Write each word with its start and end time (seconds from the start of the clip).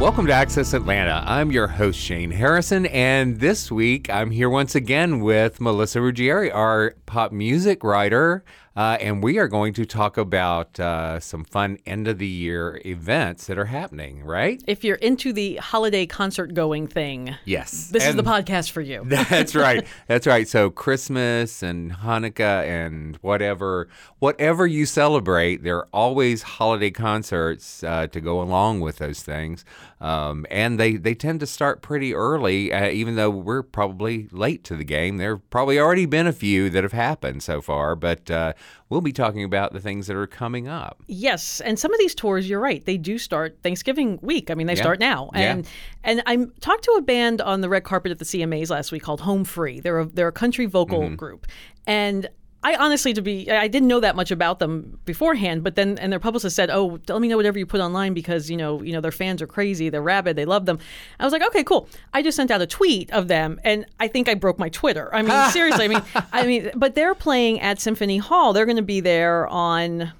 Welcome 0.00 0.26
to 0.28 0.32
Access 0.32 0.72
Atlanta. 0.72 1.22
I'm 1.26 1.52
your 1.52 1.66
host, 1.66 2.00
Shane 2.00 2.30
Harrison, 2.30 2.86
and 2.86 3.38
this 3.38 3.70
week 3.70 4.08
I'm 4.08 4.30
here 4.30 4.48
once 4.48 4.74
again 4.74 5.20
with 5.20 5.60
Melissa 5.60 5.98
Ruggieri, 5.98 6.50
our 6.54 6.94
pop 7.04 7.32
music 7.32 7.84
writer, 7.84 8.42
uh, 8.80 8.96
and 8.98 9.22
we 9.22 9.36
are 9.36 9.46
going 9.46 9.74
to 9.74 9.84
talk 9.84 10.16
about 10.16 10.80
uh, 10.80 11.20
some 11.20 11.44
fun 11.44 11.76
end 11.84 12.08
of 12.08 12.16
the 12.16 12.26
year 12.26 12.80
events 12.86 13.46
that 13.46 13.58
are 13.58 13.66
happening, 13.66 14.24
right? 14.24 14.64
If 14.66 14.84
you're 14.84 14.96
into 14.96 15.34
the 15.34 15.56
holiday 15.56 16.06
concert 16.06 16.54
going 16.54 16.86
thing, 16.86 17.34
Yes. 17.44 17.88
this 17.88 18.06
is 18.06 18.16
the 18.16 18.22
podcast 18.22 18.70
for 18.70 18.80
you. 18.80 19.02
That's 19.04 19.54
right. 19.54 19.86
That's 20.06 20.26
right. 20.26 20.48
So 20.48 20.70
Christmas 20.70 21.62
and 21.62 21.92
Hanukkah 21.92 22.64
and 22.64 23.16
whatever, 23.16 23.88
whatever 24.18 24.66
you 24.66 24.86
celebrate, 24.86 25.62
there 25.62 25.76
are 25.76 25.88
always 25.92 26.40
holiday 26.40 26.90
concerts 26.90 27.84
uh, 27.84 28.06
to 28.06 28.18
go 28.18 28.40
along 28.40 28.80
with 28.80 28.96
those 28.96 29.22
things, 29.22 29.62
um, 30.00 30.46
and 30.50 30.80
they 30.80 30.96
they 30.96 31.14
tend 31.14 31.40
to 31.40 31.46
start 31.46 31.82
pretty 31.82 32.14
early. 32.14 32.72
Uh, 32.72 32.88
even 32.88 33.16
though 33.16 33.28
we're 33.28 33.62
probably 33.62 34.26
late 34.32 34.64
to 34.64 34.74
the 34.74 34.84
game, 34.84 35.18
there 35.18 35.34
have 35.34 35.50
probably 35.50 35.78
already 35.78 36.06
been 36.06 36.26
a 36.26 36.32
few 36.32 36.70
that 36.70 36.82
have 36.82 36.92
happened 36.94 37.42
so 37.42 37.60
far. 37.60 37.94
But 37.94 38.30
uh, 38.30 38.54
we'll 38.88 39.00
be 39.00 39.12
talking 39.12 39.44
about 39.44 39.72
the 39.72 39.80
things 39.80 40.06
that 40.06 40.16
are 40.16 40.26
coming 40.26 40.68
up. 40.68 41.02
Yes, 41.06 41.60
and 41.60 41.78
some 41.78 41.92
of 41.92 41.98
these 42.00 42.14
tours, 42.14 42.48
you're 42.48 42.60
right, 42.60 42.84
they 42.84 42.96
do 42.96 43.18
start 43.18 43.58
Thanksgiving 43.62 44.18
week. 44.22 44.50
I 44.50 44.54
mean, 44.54 44.66
they 44.66 44.74
Yeah. 44.74 44.82
start 44.82 45.00
now. 45.00 45.30
Yeah. 45.34 45.40
And 45.52 45.68
and 46.04 46.22
I 46.26 46.46
talked 46.60 46.84
to 46.84 46.92
a 46.92 47.02
band 47.02 47.40
on 47.40 47.60
the 47.60 47.68
red 47.68 47.84
carpet 47.84 48.10
at 48.12 48.18
the 48.18 48.24
CMAs 48.24 48.70
last 48.70 48.92
week 48.92 49.02
called 49.02 49.20
Home 49.22 49.44
Free. 49.44 49.80
They're 49.80 50.00
a, 50.00 50.06
they're 50.06 50.28
a 50.28 50.32
country 50.32 50.66
vocal 50.66 51.00
Mm-hmm. 51.00 51.14
group, 51.16 51.46
and. 51.86 52.28
I 52.62 52.76
honestly, 52.76 53.14
to 53.14 53.22
be, 53.22 53.50
I 53.50 53.68
didn't 53.68 53.88
know 53.88 54.00
that 54.00 54.16
much 54.16 54.30
about 54.30 54.58
them 54.58 54.98
beforehand, 55.06 55.64
but 55.64 55.76
then, 55.76 55.96
and 55.98 56.12
their 56.12 56.20
publicist 56.20 56.54
said, 56.54 56.68
"Oh, 56.70 56.98
let 57.08 57.20
me 57.20 57.28
know 57.28 57.38
whatever 57.38 57.58
you 57.58 57.64
put 57.64 57.80
online 57.80 58.12
because 58.12 58.50
you 58.50 58.56
know, 58.56 58.82
you 58.82 58.92
know, 58.92 59.00
their 59.00 59.10
fans 59.10 59.40
are 59.40 59.46
crazy, 59.46 59.88
they're 59.88 60.02
rabid, 60.02 60.36
they 60.36 60.44
love 60.44 60.66
them." 60.66 60.78
I 61.18 61.24
was 61.24 61.32
like, 61.32 61.42
"Okay, 61.42 61.64
cool." 61.64 61.88
I 62.12 62.22
just 62.22 62.36
sent 62.36 62.50
out 62.50 62.60
a 62.60 62.66
tweet 62.66 63.10
of 63.12 63.28
them, 63.28 63.58
and 63.64 63.86
I 63.98 64.08
think 64.08 64.28
I 64.28 64.34
broke 64.34 64.58
my 64.58 64.68
Twitter. 64.68 65.08
I 65.14 65.22
mean, 65.22 65.50
seriously, 65.52 65.86
I 65.86 65.88
mean, 65.88 66.02
I 66.32 66.46
mean, 66.46 66.70
but 66.76 66.94
they're 66.94 67.14
playing 67.14 67.60
at 67.60 67.80
Symphony 67.80 68.18
Hall. 68.18 68.52
They're 68.52 68.66
going 68.66 68.76
to 68.76 68.82
be 68.82 69.00
there 69.00 69.48
on 69.48 70.12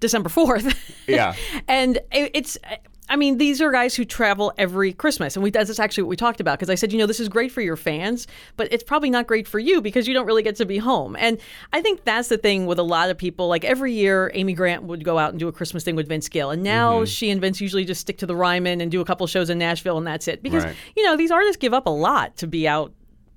December 0.00 0.28
4th. 0.28 0.76
Yeah. 1.06 1.34
and 1.68 1.98
it, 2.12 2.30
it's 2.34 2.58
I 3.08 3.16
mean, 3.16 3.38
these 3.38 3.60
are 3.62 3.70
guys 3.70 3.94
who 3.94 4.04
travel 4.04 4.52
every 4.58 4.92
Christmas, 4.92 5.36
and 5.36 5.42
we 5.42 5.50
that's 5.50 5.78
actually 5.78 6.04
what 6.04 6.10
we 6.10 6.16
talked 6.16 6.40
about 6.40 6.58
because 6.58 6.70
I 6.70 6.74
said, 6.74 6.92
you 6.92 6.98
know, 6.98 7.06
this 7.06 7.20
is 7.20 7.28
great 7.28 7.52
for 7.52 7.60
your 7.60 7.76
fans, 7.76 8.26
but 8.56 8.72
it's 8.72 8.82
probably 8.82 9.10
not 9.10 9.26
great 9.26 9.46
for 9.46 9.58
you 9.58 9.80
because 9.80 10.08
you 10.08 10.14
don't 10.14 10.26
really 10.26 10.42
get 10.42 10.56
to 10.56 10.66
be 10.66 10.78
home. 10.78 11.16
And 11.18 11.38
I 11.72 11.80
think 11.80 12.04
that's 12.04 12.28
the 12.28 12.38
thing 12.38 12.66
with 12.66 12.78
a 12.78 12.82
lot 12.82 13.10
of 13.10 13.16
people. 13.16 13.48
Like 13.48 13.64
every 13.64 13.92
year, 13.92 14.30
Amy 14.34 14.54
Grant 14.54 14.82
would 14.84 15.04
go 15.04 15.18
out 15.18 15.30
and 15.30 15.38
do 15.38 15.48
a 15.48 15.52
Christmas 15.52 15.84
thing 15.84 15.94
with 15.94 16.08
Vince 16.08 16.28
Gill, 16.28 16.50
and 16.50 16.62
now 16.62 16.96
mm-hmm. 16.96 17.04
she 17.04 17.30
and 17.30 17.40
Vince 17.40 17.60
usually 17.60 17.84
just 17.84 18.00
stick 18.00 18.18
to 18.18 18.26
the 18.26 18.36
Ryman 18.36 18.80
and 18.80 18.90
do 18.90 19.00
a 19.00 19.04
couple 19.04 19.26
shows 19.26 19.50
in 19.50 19.58
Nashville, 19.58 19.98
and 19.98 20.06
that's 20.06 20.26
it. 20.28 20.42
Because 20.42 20.64
Right. 20.64 20.76
you 20.96 21.04
know 21.04 21.16
these 21.16 21.30
artists 21.30 21.56
give 21.56 21.74
up 21.74 21.86
a 21.86 21.90
lot 21.90 22.36
to 22.38 22.46
be 22.46 22.66
out. 22.66 22.92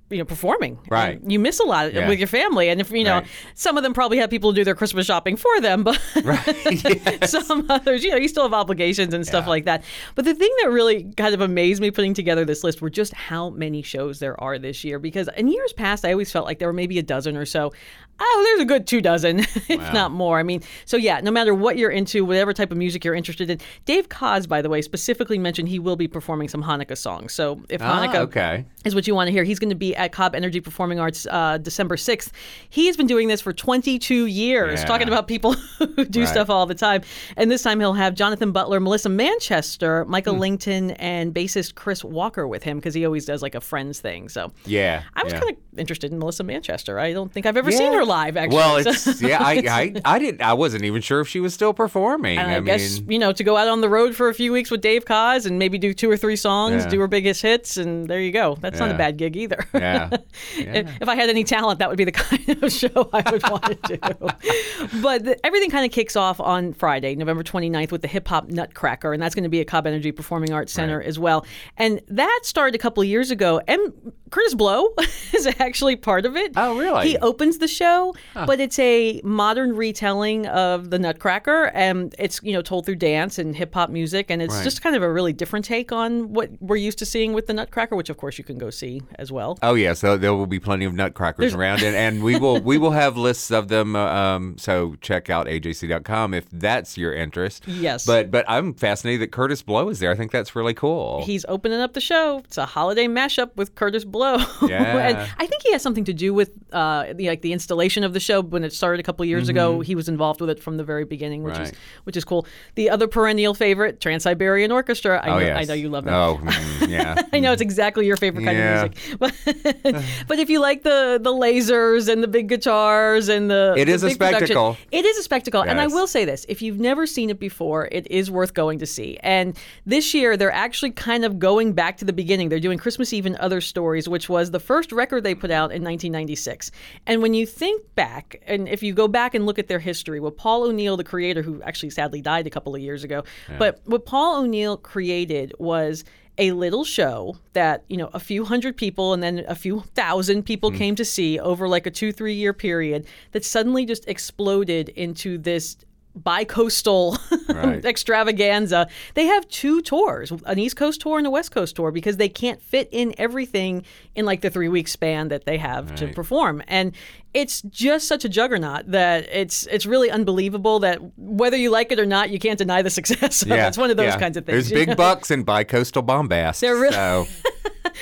You 0.09 0.17
know, 0.17 0.25
performing. 0.25 0.79
Right. 0.89 1.19
You 1.27 1.37
miss 1.39 1.59
a 1.59 1.63
lot 1.63 1.93
Yeah. 1.93 2.07
with 2.09 2.17
your 2.19 2.27
family, 2.27 2.69
and 2.69 2.81
if 2.81 2.89
you 2.91 3.03
know, 3.03 3.15
Right. 3.19 3.27
some 3.53 3.77
of 3.77 3.83
them 3.83 3.93
probably 3.93 4.17
have 4.17 4.29
people 4.31 4.51
do 4.53 4.63
their 4.63 4.73
Christmas 4.75 5.05
shopping 5.05 5.35
for 5.35 5.61
them, 5.61 5.83
but 5.83 5.99
some 7.27 7.65
others, 7.69 8.03
you 8.03 8.11
know, 8.11 8.17
you 8.17 8.27
still 8.27 8.43
have 8.43 8.53
obligations 8.53 9.13
and 9.13 9.25
stuff 9.25 9.45
Yeah. 9.45 9.49
like 9.49 9.65
that. 9.65 9.83
But 10.15 10.25
the 10.25 10.33
thing 10.33 10.49
that 10.63 10.69
really 10.71 11.11
kind 11.15 11.33
of 11.33 11.41
amazed 11.41 11.81
me 11.81 11.91
putting 11.91 12.13
together 12.13 12.45
this 12.45 12.63
list 12.63 12.81
were 12.81 12.89
just 12.89 13.13
how 13.13 13.49
many 13.51 13.81
shows 13.81 14.19
there 14.19 14.39
are 14.41 14.57
this 14.57 14.83
year. 14.83 14.99
Because 14.99 15.29
in 15.37 15.47
years 15.47 15.73
past, 15.73 16.05
I 16.05 16.11
always 16.11 16.31
felt 16.31 16.45
like 16.45 16.59
there 16.59 16.67
were 16.67 16.73
maybe 16.73 16.97
a 16.99 17.03
dozen 17.03 17.37
or 17.37 17.45
so. 17.45 17.71
Oh, 18.19 18.41
there's 18.45 18.61
a 18.61 18.65
good 18.65 18.85
two 18.87 19.01
dozen, 19.01 19.39
if 19.69 19.93
not 19.93 20.11
more. 20.11 20.39
I 20.39 20.43
mean, 20.43 20.61
so 20.85 20.97
yeah, 20.97 21.21
no 21.21 21.31
matter 21.31 21.53
what 21.53 21.77
you're 21.77 21.89
into, 21.91 22.25
whatever 22.25 22.53
type 22.53 22.71
of 22.71 22.77
music 22.77 23.03
you're 23.05 23.13
interested 23.15 23.49
in. 23.49 23.59
Dave 23.85 24.09
Koz, 24.09 24.47
by 24.47 24.61
the 24.61 24.69
way, 24.69 24.81
specifically 24.81 25.37
mentioned 25.37 25.69
he 25.69 25.79
will 25.79 25.95
be 25.95 26.07
performing 26.07 26.47
some 26.49 26.63
Hanukkah 26.63 26.97
songs. 26.97 27.33
So 27.33 27.61
if 27.69 27.81
Ah, 27.81 28.05
Hanukkah 28.07 28.19
okay. 28.27 28.65
is 28.85 28.93
what 28.95 29.07
you 29.07 29.15
want 29.15 29.27
to 29.27 29.31
hear. 29.31 29.43
He's 29.43 29.59
going 29.59 29.69
to 29.69 29.75
be 29.75 29.95
at 29.95 30.11
Cobb 30.11 30.35
Energy 30.35 30.59
Performing 30.59 30.99
Arts 30.99 31.25
uh, 31.29 31.57
December 31.57 31.95
6th. 31.95 32.31
He 32.69 32.87
has 32.87 32.97
been 32.97 33.07
doing 33.07 33.27
this 33.27 33.41
for 33.41 33.53
22 33.53 34.25
years, 34.25 34.79
Yeah. 34.81 34.85
talking 34.85 35.07
about 35.07 35.27
people 35.27 35.53
who 35.79 36.05
do 36.05 36.21
Right. 36.21 36.29
stuff 36.29 36.49
all 36.49 36.65
the 36.65 36.75
time. 36.75 37.01
And 37.37 37.49
this 37.49 37.61
time 37.63 37.79
he'll 37.79 37.93
have 37.93 38.15
Jonathan 38.15 38.51
Butler, 38.51 38.79
Melissa 38.79 39.09
Manchester, 39.09 40.05
Michael 40.05 40.33
Hmm. 40.35 40.39
Lington, 40.41 40.91
and 40.91 41.33
bassist 41.33 41.75
Chris 41.75 42.03
Walker 42.03 42.47
with 42.47 42.63
him 42.63 42.77
because 42.77 42.93
he 42.93 43.05
always 43.05 43.25
does 43.25 43.41
like 43.41 43.55
a 43.55 43.61
Friends 43.61 43.99
thing. 44.01 44.27
So 44.29 44.51
Yeah. 44.65 45.03
I 45.15 45.23
was 45.23 45.33
yeah. 45.33 45.39
kind 45.39 45.51
of 45.51 45.79
interested 45.79 46.11
in 46.11 46.19
Melissa 46.19 46.43
Manchester. 46.43 46.99
I 46.99 47.13
don't 47.13 47.31
think 47.31 47.45
I've 47.45 47.57
ever 47.57 47.71
seen 47.71 47.93
her 47.93 48.03
live, 48.09 48.35
actually. 48.35 48.57
Well, 48.57 48.75
it's 48.77 49.21
yeah. 49.21 49.41
I, 49.41 49.53
I 49.69 49.93
I 50.03 50.19
didn't. 50.19 50.41
I 50.41 50.53
wasn't 50.53 50.83
even 50.83 51.01
sure 51.01 51.21
if 51.21 51.29
she 51.29 51.39
was 51.39 51.53
still 51.53 51.73
performing. 51.73 52.37
And 52.37 52.51
I, 52.51 52.55
I, 52.57 52.59
guess 52.59 52.99
mean, 52.99 53.11
you 53.11 53.19
know 53.19 53.31
to 53.31 53.43
go 53.43 53.55
out 53.55 53.69
on 53.69 53.79
the 53.79 53.87
road 53.89 54.15
for 54.15 54.27
a 54.27 54.33
few 54.33 54.51
weeks 54.51 54.69
with 54.69 54.81
Dave 54.81 55.05
Koz 55.05 55.45
and 55.45 55.57
maybe 55.57 55.77
do 55.77 55.93
two 55.93 56.09
or 56.11 56.17
three 56.17 56.35
songs, 56.35 56.83
Yeah. 56.83 56.89
do 56.89 56.99
her 56.99 57.07
biggest 57.07 57.41
hits, 57.41 57.77
and 57.77 58.07
there 58.09 58.19
you 58.19 58.31
go. 58.33 58.57
That's 58.59 58.79
not 58.79 58.91
a 58.91 58.95
bad 58.95 59.15
gig 59.17 59.37
either. 59.37 59.65
Yeah. 59.79 60.09
if, 60.57 61.01
if 61.01 61.07
I 61.07 61.15
had 61.15 61.29
any 61.29 61.43
talent, 61.45 61.79
that 61.79 61.87
would 61.87 61.97
be 61.97 62.03
the 62.03 62.11
kind 62.27 62.63
of 62.63 62.71
show 62.71 63.09
I 63.13 63.31
would 63.31 63.43
want 63.49 63.81
to 63.83 63.97
do. 63.97 64.99
But 65.01 65.23
the, 65.23 65.45
everything 65.45 65.69
kind 65.69 65.85
of 65.85 65.91
kicks 65.91 66.15
off 66.15 66.39
on 66.39 66.73
Friday, 66.73 67.15
November 67.15 67.43
29th, 67.43 67.91
with 67.91 68.01
the 68.01 68.07
Hip 68.07 68.27
Hop 68.27 68.49
Nutcracker, 68.49 69.13
and 69.13 69.21
that's 69.21 69.35
going 69.35 69.43
to 69.43 69.49
be 69.49 69.61
at 69.61 69.67
Cobb 69.67 69.87
Energy 69.87 70.11
Performing 70.11 70.51
Arts 70.51 70.73
Center 70.73 71.01
as 71.01 71.17
well. 71.19 71.45
And 71.77 72.01
that 72.09 72.41
started 72.43 72.75
a 72.75 72.77
couple 72.77 73.01
of 73.01 73.07
years 73.07 73.31
ago. 73.31 73.61
And 73.67 73.93
Kurtis 74.31 74.57
Blow 74.57 74.93
is 75.33 75.47
actually 75.59 75.95
part 75.95 76.25
of 76.25 76.35
it. 76.35 76.53
Oh, 76.55 76.77
really? 76.77 77.09
He 77.09 77.17
opens 77.17 77.59
the 77.59 77.67
show, 77.67 77.98
but 78.33 78.59
it's 78.59 78.79
a 78.79 79.21
modern 79.23 79.75
retelling 79.75 80.45
of 80.47 80.89
the 80.89 80.99
Nutcracker, 80.99 81.71
and 81.73 82.13
it's 82.19 82.39
you 82.43 82.53
know 82.53 82.61
told 82.61 82.85
through 82.85 82.95
dance 82.95 83.37
and 83.39 83.55
hip 83.55 83.73
hop 83.73 83.89
music, 83.89 84.27
and 84.29 84.41
it's 84.41 84.53
Right. 84.55 84.63
just 84.63 84.81
kind 84.81 84.95
of 84.95 85.03
a 85.03 85.11
really 85.11 85.33
different 85.33 85.65
take 85.65 85.91
on 85.91 86.33
what 86.33 86.49
we're 86.59 86.75
used 86.77 86.97
to 86.99 87.05
seeing 87.05 87.33
with 87.33 87.47
the 87.47 87.53
Nutcracker, 87.53 87.95
which 87.95 88.09
of 88.09 88.17
course 88.17 88.37
you 88.37 88.43
can 88.43 88.57
go 88.57 88.69
see 88.69 89.01
as 89.15 89.31
well. 89.31 89.57
Oh 89.61 89.73
yeah, 89.75 89.93
so 89.93 90.17
there 90.17 90.33
will 90.33 90.47
be 90.47 90.59
plenty 90.59 90.85
of 90.85 90.93
nutcrackers 90.93 91.53
around, 91.53 91.83
and, 91.83 91.95
and 91.95 92.23
we 92.23 92.37
will 92.39 92.59
we 92.61 92.77
will 92.77 92.91
have 92.91 93.17
lists 93.17 93.51
of 93.51 93.67
them. 93.67 93.95
uh, 93.95 93.99
Um, 94.19 94.57
so 94.57 94.95
check 95.01 95.29
out 95.29 95.47
ajc.com 95.47 96.33
if 96.33 96.45
that's 96.51 96.97
your 96.97 97.13
interest. 97.13 97.63
Yes. 97.67 98.05
But 98.05 98.31
but 98.31 98.45
I'm 98.47 98.73
fascinated 98.73 99.21
that 99.21 99.31
Kurtis 99.31 99.63
Blow 99.65 99.89
is 99.89 99.99
there. 99.99 100.11
I 100.11 100.15
think 100.15 100.31
that's 100.31 100.55
really 100.55 100.73
cool. 100.73 101.23
He's 101.25 101.45
opening 101.47 101.79
up 101.79 101.93
the 101.93 102.01
show. 102.01 102.39
It's 102.45 102.57
a 102.57 102.65
holiday 102.65 103.07
mashup 103.07 103.55
with 103.55 103.75
Kurtis 103.75 104.05
Blow. 104.05 104.37
Yeah. 104.69 105.07
and 105.07 105.17
I 105.39 105.45
think 105.47 105.63
he 105.63 105.71
has 105.71 105.81
something 105.81 106.03
to 106.05 106.13
do 106.13 106.31
with 106.33 106.51
uh, 106.71 107.13
the, 107.13 107.27
like 107.29 107.41
the 107.41 107.53
installation 107.53 107.88
of 107.97 108.13
the 108.13 108.19
show. 108.19 108.41
When 108.41 108.63
it 108.63 108.73
started 108.73 108.99
a 108.99 109.03
couple 109.03 109.25
years 109.25 109.49
ago, 109.49 109.79
he 109.81 109.95
was 109.95 110.07
involved 110.09 110.41
with 110.41 110.49
it 110.49 110.61
from 110.61 110.77
the 110.77 110.83
very 110.83 111.05
beginning, 111.05 111.43
which 111.43 111.57
is 111.59 111.69
Mm-hmm. 111.69 111.77
Which 112.05 112.17
is 112.17 112.23
cool. 112.25 112.47
The 112.75 112.89
other 112.89 113.07
perennial 113.07 113.53
favorite, 113.53 113.99
Trans 114.01 114.23
Siberian 114.23 114.71
Orchestra. 114.71 115.19
I 115.23 115.27
oh 115.29 115.33
know, 115.39 115.45
yes. 115.45 115.57
I 115.57 115.63
know 115.65 115.73
you 115.73 115.89
love 115.89 116.05
that. 116.05 116.13
Oh 116.13 116.39
mm, 116.41 116.87
yeah. 116.89 117.21
I 117.33 117.39
know 117.39 117.51
it's 117.51 117.61
exactly 117.61 118.05
your 118.07 118.17
favorite 118.17 118.43
kind 118.45 118.57
Yeah. 118.57 118.85
of 118.85 118.91
music. 118.95 119.19
But, 119.19 120.03
but 120.27 120.39
if 120.39 120.49
you 120.49 120.59
like 120.59 120.83
the 120.83 121.19
the 121.21 121.31
lasers 121.31 122.07
and 122.11 122.23
the 122.23 122.27
big 122.27 122.47
guitars 122.49 123.29
and 123.29 123.49
the 123.51 123.75
It 123.77 123.85
the 123.85 123.91
is 123.91 124.03
a 124.03 124.09
spectacle. 124.11 124.77
it 124.91 125.05
is 125.05 125.17
a 125.17 125.23
spectacle. 125.23 125.61
And 125.61 125.79
I 125.79 125.87
will 125.87 126.07
say 126.07 126.25
this, 126.25 126.45
if 126.49 126.61
you've 126.61 126.79
never 126.79 127.05
seen 127.05 127.29
it 127.29 127.39
before, 127.39 127.87
it 127.91 128.09
is 128.09 128.31
worth 128.31 128.53
going 128.53 128.79
to 128.79 128.85
see. 128.85 129.17
And 129.21 129.57
this 129.85 130.13
year 130.13 130.37
they're 130.37 130.51
actually 130.51 130.91
kind 130.91 131.23
of 131.25 131.39
going 131.39 131.73
back 131.73 131.97
to 131.97 132.05
the 132.05 132.13
beginning. 132.13 132.49
They're 132.49 132.59
doing 132.59 132.77
Christmas 132.79 133.13
Eve 133.13 133.25
and 133.25 133.35
Other 133.37 133.61
Stories, 133.61 134.07
which 134.09 134.27
was 134.29 134.51
the 134.51 134.59
first 134.59 134.91
record 134.91 135.23
they 135.23 135.35
put 135.35 135.51
out 135.51 135.71
in 135.71 135.83
1996. 135.83 136.71
And 137.05 137.21
when 137.21 137.33
you 137.33 137.45
think 137.45 137.78
back, 137.95 138.41
and 138.45 138.67
if 138.67 138.83
you 138.83 138.93
go 138.93 139.07
back 139.07 139.33
and 139.33 139.45
look 139.45 139.59
at 139.59 139.67
their 139.67 139.79
history, 139.79 140.19
what 140.19 140.37
Paul 140.37 140.63
O'Neill, 140.63 140.97
the 140.97 141.03
creator, 141.03 141.41
who 141.41 141.61
actually 141.63 141.89
sadly 141.89 142.21
died 142.21 142.47
a 142.47 142.49
couple 142.49 142.75
of 142.75 142.81
years 142.81 143.03
ago, 143.03 143.23
but 143.57 143.79
what 143.85 144.05
Paul 144.05 144.43
O'Neill 144.43 144.77
created 144.77 145.53
was 145.59 146.03
a 146.39 146.53
little 146.53 146.85
show 146.85 147.37
that 147.53 147.83
you 147.89 147.97
know 147.97 148.09
a 148.13 148.19
few 148.19 148.45
hundred 148.45 148.77
people 148.77 149.13
and 149.13 149.21
then 149.21 149.43
a 149.47 149.55
few 149.55 149.81
thousand 149.93 150.43
people 150.43 150.71
hmm. 150.71 150.77
came 150.77 150.95
to 150.95 151.05
see 151.05 151.37
over 151.37 151.67
like 151.67 151.85
a 151.85 151.91
two 151.91 152.11
three 152.11 152.33
year 152.33 152.53
period 152.53 153.05
that 153.33 153.43
suddenly 153.43 153.85
just 153.85 154.07
exploded 154.07 154.89
into 154.89 155.37
this 155.37 155.75
bi-coastal 156.15 157.17
Right. 157.49 157.83
extravaganza. 157.85 158.87
They 159.15 159.25
have 159.25 159.47
two 159.47 159.81
tours 159.81 160.31
an 160.45 160.59
east 160.59 160.75
coast 160.75 161.01
tour 161.01 161.17
and 161.17 161.27
a 161.27 161.29
west 161.29 161.51
coast 161.51 161.75
tour 161.75 161.91
because 161.91 162.17
they 162.17 162.29
can't 162.29 162.61
fit 162.61 162.89
in 162.91 163.13
everything 163.17 163.83
in 164.15 164.25
like 164.25 164.41
the 164.41 164.49
three 164.49 164.69
week 164.69 164.87
span 164.87 165.29
that 165.29 165.45
they 165.45 165.57
have 165.57 165.95
to 165.95 166.07
perform. 166.13 166.63
And 166.67 166.95
it's 167.33 167.61
just 167.63 168.07
such 168.07 168.25
a 168.25 168.29
juggernaut 168.29 168.89
that 168.91 169.27
it's 169.31 169.67
it's 169.67 169.85
really 169.85 170.09
unbelievable 170.09 170.79
that 170.79 170.99
whether 171.17 171.55
you 171.57 171.69
like 171.69 171.91
it 171.91 171.99
or 171.99 172.05
not 172.05 172.29
you 172.31 172.39
can't 172.39 172.57
deny 172.57 172.81
the 172.81 172.89
success 172.89 173.41
of 173.43 173.51
it. 173.51 173.55
Yeah, 173.55 173.67
it's 173.67 173.77
one 173.77 173.91
of 173.91 173.97
those 173.97 174.13
yeah. 174.13 174.19
kinds 174.19 174.35
of 174.37 174.45
things 174.45 174.69
There's 174.69 174.85
big 174.87 174.97
bucks 174.97 175.29
in 175.31 175.45
bicoastal 175.45 176.05
bombast. 176.05 176.61
They're 176.61 176.75
really- 176.75 176.93
so, 176.93 177.27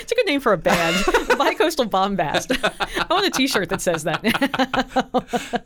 It's 0.01 0.11
a 0.11 0.15
good 0.15 0.25
name 0.25 0.41
for 0.41 0.53
a 0.53 0.57
band. 0.57 0.95
Bicoastal 1.37 1.89
Bombast. 1.89 2.51
I 2.61 3.05
want 3.13 3.25
a 3.25 3.29
T-shirt 3.29 3.69
that 3.69 3.81
says 3.81 4.03
that. 4.03 4.21